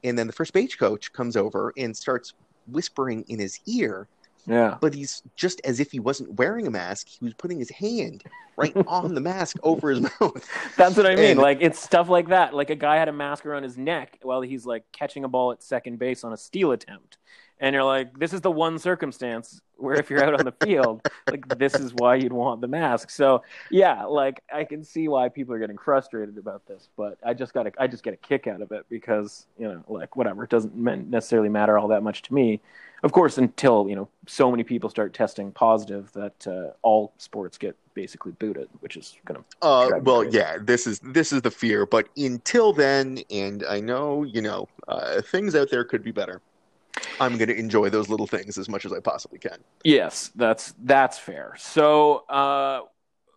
[0.04, 2.34] and then the first base coach comes over and starts
[2.68, 4.08] whispering in his ear
[4.46, 4.78] yeah.
[4.80, 7.08] But he's just as if he wasn't wearing a mask.
[7.08, 8.24] He was putting his hand
[8.58, 10.48] right on the mask over his mouth.
[10.76, 11.32] That's what I mean.
[11.32, 12.54] And, like it's stuff like that.
[12.54, 15.52] Like a guy had a mask around his neck while he's like catching a ball
[15.52, 17.18] at second base on a steal attempt.
[17.62, 21.06] And you're like, this is the one circumstance where if you're out on the field,
[21.30, 23.10] like this is why you'd want the mask.
[23.10, 27.34] So yeah, like I can see why people are getting frustrated about this, but I
[27.34, 30.16] just got to, I just get a kick out of it because you know, like
[30.16, 32.62] whatever, it doesn't necessarily matter all that much to me
[33.04, 37.58] of course, until you know so many people start testing positive that uh, all sports
[37.58, 39.68] get basically booted, which is going to.
[39.68, 40.38] Uh, well, crazy.
[40.38, 44.68] yeah, this is this is the fear, but until then, and I know you know
[44.88, 46.42] uh, things out there could be better.
[47.20, 49.58] I'm going to enjoy those little things as much as I possibly can.
[49.84, 51.56] Yes, that's that's fair.
[51.58, 52.82] So, uh,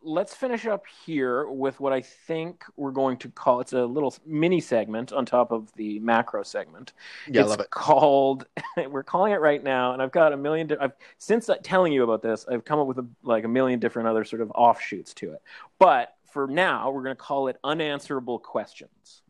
[0.05, 4.15] let's finish up here with what I think we're going to call it's a little
[4.27, 6.93] mini segment on top of the macro segment.
[7.29, 7.71] Yeah, it's I love it.
[7.71, 8.47] Called
[8.91, 10.67] we're calling it right now, and I've got a million.
[10.69, 13.79] Di- I've since telling you about this, I've come up with a, like a million
[13.79, 15.43] different other sort of offshoots to it.
[15.79, 19.23] But for now, we're going to call it unanswerable questions.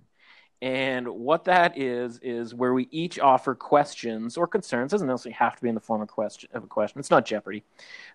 [0.63, 4.93] And what that is is where we each offer questions or concerns.
[4.93, 7.01] Doesn't necessarily have to be in the form of question of a question.
[7.01, 7.65] It's not Jeopardy.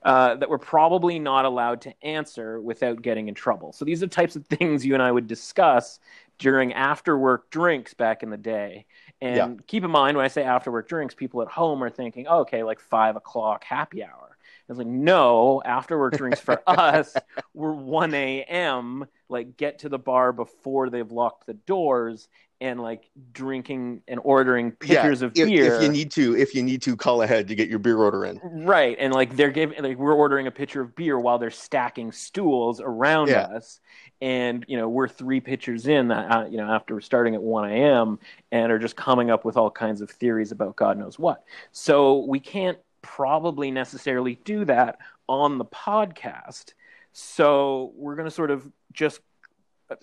[0.01, 3.73] Uh, that we're probably not allowed to answer without getting in trouble.
[3.73, 5.99] So these are types of things you and I would discuss
[6.37, 8.85] during after work drinks back in the day.
[9.19, 9.63] And yeah.
[9.67, 12.39] keep in mind when I say after work drinks, people at home are thinking, oh,
[12.39, 14.37] okay, like five o'clock happy hour.
[14.39, 17.13] I was like, no, after work drinks for us
[17.53, 19.05] were 1 a.m.
[19.29, 22.27] Like, get to the bar before they've locked the doors
[22.59, 25.75] and like drinking and ordering pitchers yeah, of if, beer.
[25.75, 28.25] If you need to, if you need to, call ahead to get your beer order
[28.25, 28.39] in.
[28.43, 32.11] Right, and like they're giving, like we're ordering a pitcher of beer while they're stacking
[32.11, 33.41] stools around yeah.
[33.41, 33.79] us,
[34.21, 38.19] and you know we're three pitchers in, uh, you know, after starting at one a.m.
[38.51, 41.43] and are just coming up with all kinds of theories about God knows what.
[41.71, 44.97] So we can't probably necessarily do that
[45.29, 46.73] on the podcast.
[47.19, 49.21] So we're going to sort of just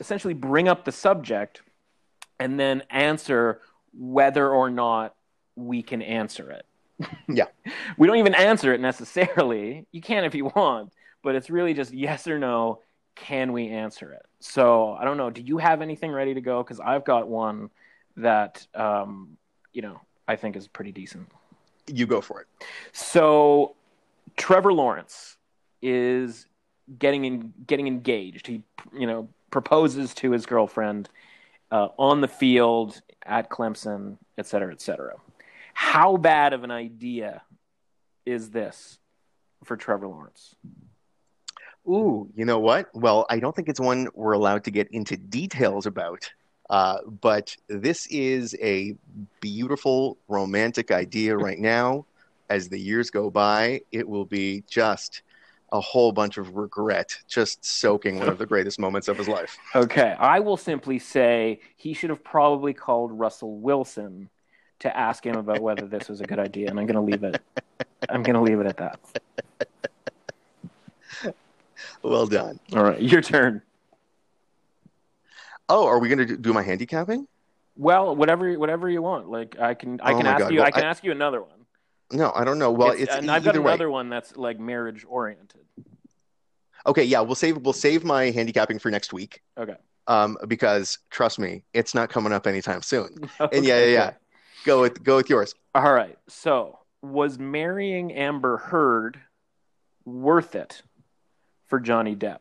[0.01, 1.63] essentially bring up the subject
[2.41, 3.61] and then answer
[3.97, 5.15] whether or not
[5.55, 6.67] we can answer it.
[7.29, 7.45] Yeah.
[7.99, 9.87] we don't even answer it necessarily.
[9.93, 10.93] You can if you want,
[11.23, 12.81] but it's really just yes or no.
[13.15, 14.27] Can we answer it?
[14.41, 15.31] So I don't know.
[15.31, 16.65] Do you have anything ready to go?
[16.65, 17.71] Because I've got one
[18.17, 19.37] that um,
[19.73, 21.29] you know I think is pretty decent.
[21.87, 22.49] You go for it.
[22.93, 23.77] So,
[24.37, 25.37] Trevor Lawrence
[25.81, 26.47] is
[26.99, 28.47] getting in, getting engaged.
[28.47, 28.63] He,
[28.93, 31.09] you know, proposes to his girlfriend
[31.71, 35.15] uh, on the field at Clemson, et cetera, et cetera.
[35.73, 37.43] How bad of an idea
[38.27, 38.99] is this
[39.65, 40.55] for Trevor Lawrence?
[41.87, 42.89] Ooh, you know what?
[42.95, 46.33] Well, I don't think it's one we're allowed to get into details about.
[46.71, 48.97] Uh, but this is a
[49.41, 52.07] beautiful romantic idea right now.
[52.49, 55.23] As the years go by, it will be just
[55.73, 59.57] a whole bunch of regret, just soaking one of the greatest moments of his life.
[59.75, 64.29] Okay, I will simply say he should have probably called Russell Wilson
[64.81, 67.25] to ask him about whether this was a good idea, and I'm going to leave
[67.25, 67.41] it.
[68.09, 69.01] I'm going to leave it at that.
[72.03, 72.61] Well done.
[72.75, 73.63] All right, your turn.
[75.69, 77.27] Oh, are we going to do my handicapping?
[77.77, 79.31] Well, whatever, whatever you want.
[79.31, 80.53] Like I can, I Oh can ask God.
[80.53, 81.64] you, Well, I can I- ask you another one.
[82.13, 82.71] No, I don't know.
[82.71, 83.73] Well, it's, and e- I've got either way.
[83.73, 85.63] another one that's like marriage oriented.
[86.87, 89.43] Okay, yeah, we'll save we'll save my handicapping for next week.
[89.59, 89.77] Okay.
[90.07, 93.29] Um, because trust me, it's not coming up anytime soon.
[93.41, 94.11] Okay, And yeah, yeah, yeah.
[94.67, 95.55] Go with go with yours.
[95.75, 96.19] All right.
[96.29, 99.19] So, was marrying Amber Heard
[100.05, 100.83] worth it
[101.67, 102.39] for Johnny Depp?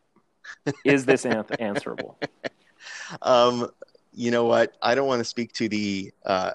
[0.84, 2.18] Is this an- answerable?
[3.22, 3.70] Um,
[4.12, 4.74] you know what?
[4.82, 6.52] I don't want to speak to the uh,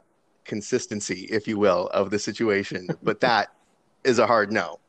[0.50, 3.54] consistency, if you will, of the situation, but that
[4.04, 4.80] is a hard no.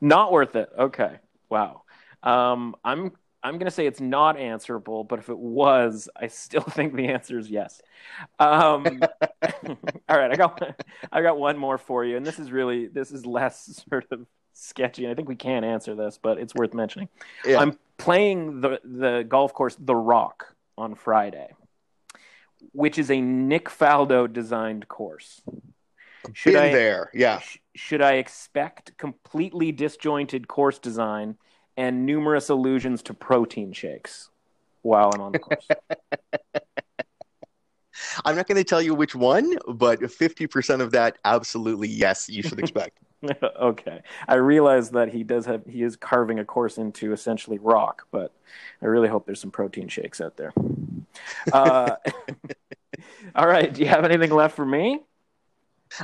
[0.00, 0.70] Not worth it.
[0.78, 1.18] Okay.
[1.50, 1.82] Wow.
[2.22, 6.94] Um, I'm I'm gonna say it's not answerable, but if it was, I still think
[6.94, 7.82] the answer is yes.
[8.38, 9.00] Um,
[10.08, 10.76] all right, I got
[11.12, 14.26] I got one more for you, and this is really this is less sort of
[14.52, 15.10] sketchy.
[15.10, 17.08] I think we can answer this, but it's worth mentioning.
[17.44, 17.60] Yeah.
[17.60, 21.52] I'm playing the the golf course The Rock on Friday,
[22.72, 25.42] which is a Nick Faldo designed course.
[26.32, 27.38] Should Been I there, yeah.
[27.40, 31.36] sh- should I expect completely disjointed course design
[31.76, 34.28] and numerous allusions to protein shakes
[34.82, 35.66] while I'm on the course?
[38.24, 42.42] I'm not going to tell you which one, but 50% of that, absolutely yes, you
[42.42, 42.98] should expect.
[43.60, 44.02] okay.
[44.28, 48.32] I realize that he does have he is carving a course into essentially rock, but
[48.80, 50.52] I really hope there's some protein shakes out there.
[51.52, 51.96] Uh,
[53.34, 53.72] all right.
[53.72, 55.00] Do you have anything left for me?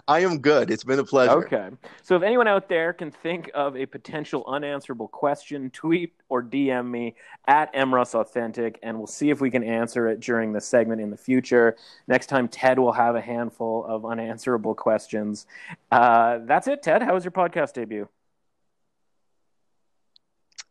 [0.09, 0.71] I am good.
[0.71, 1.47] It's been a pleasure.
[1.47, 1.69] Okay.
[2.03, 6.91] So if anyone out there can think of a potential unanswerable question, tweet or DM
[6.91, 7.15] me
[7.47, 11.17] at mrussauthentic, and we'll see if we can answer it during the segment in the
[11.17, 11.77] future.
[12.09, 15.47] Next time, Ted will have a handful of unanswerable questions.
[15.93, 17.03] Uh, that's it, Ted.
[17.03, 18.09] How was your podcast debut?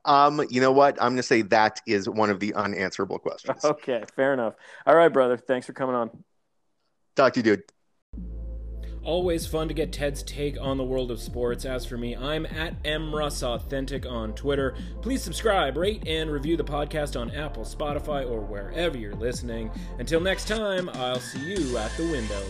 [0.05, 0.95] Um, you know what?
[1.01, 3.63] I'm going to say that is one of the unanswerable questions.
[3.65, 4.53] Okay, fair enough.
[4.85, 5.37] All right, brother.
[5.37, 6.23] Thanks for coming on.
[7.15, 7.63] Talk to you, dude.
[9.03, 11.63] Always fun to get Ted's take on the world of sports.
[11.65, 14.75] As for me, I'm at mrussauthentic on Twitter.
[15.01, 19.69] Please subscribe, rate, and review the podcast on Apple, Spotify, or wherever you're listening.
[19.99, 22.43] Until next time, I'll see you at the window.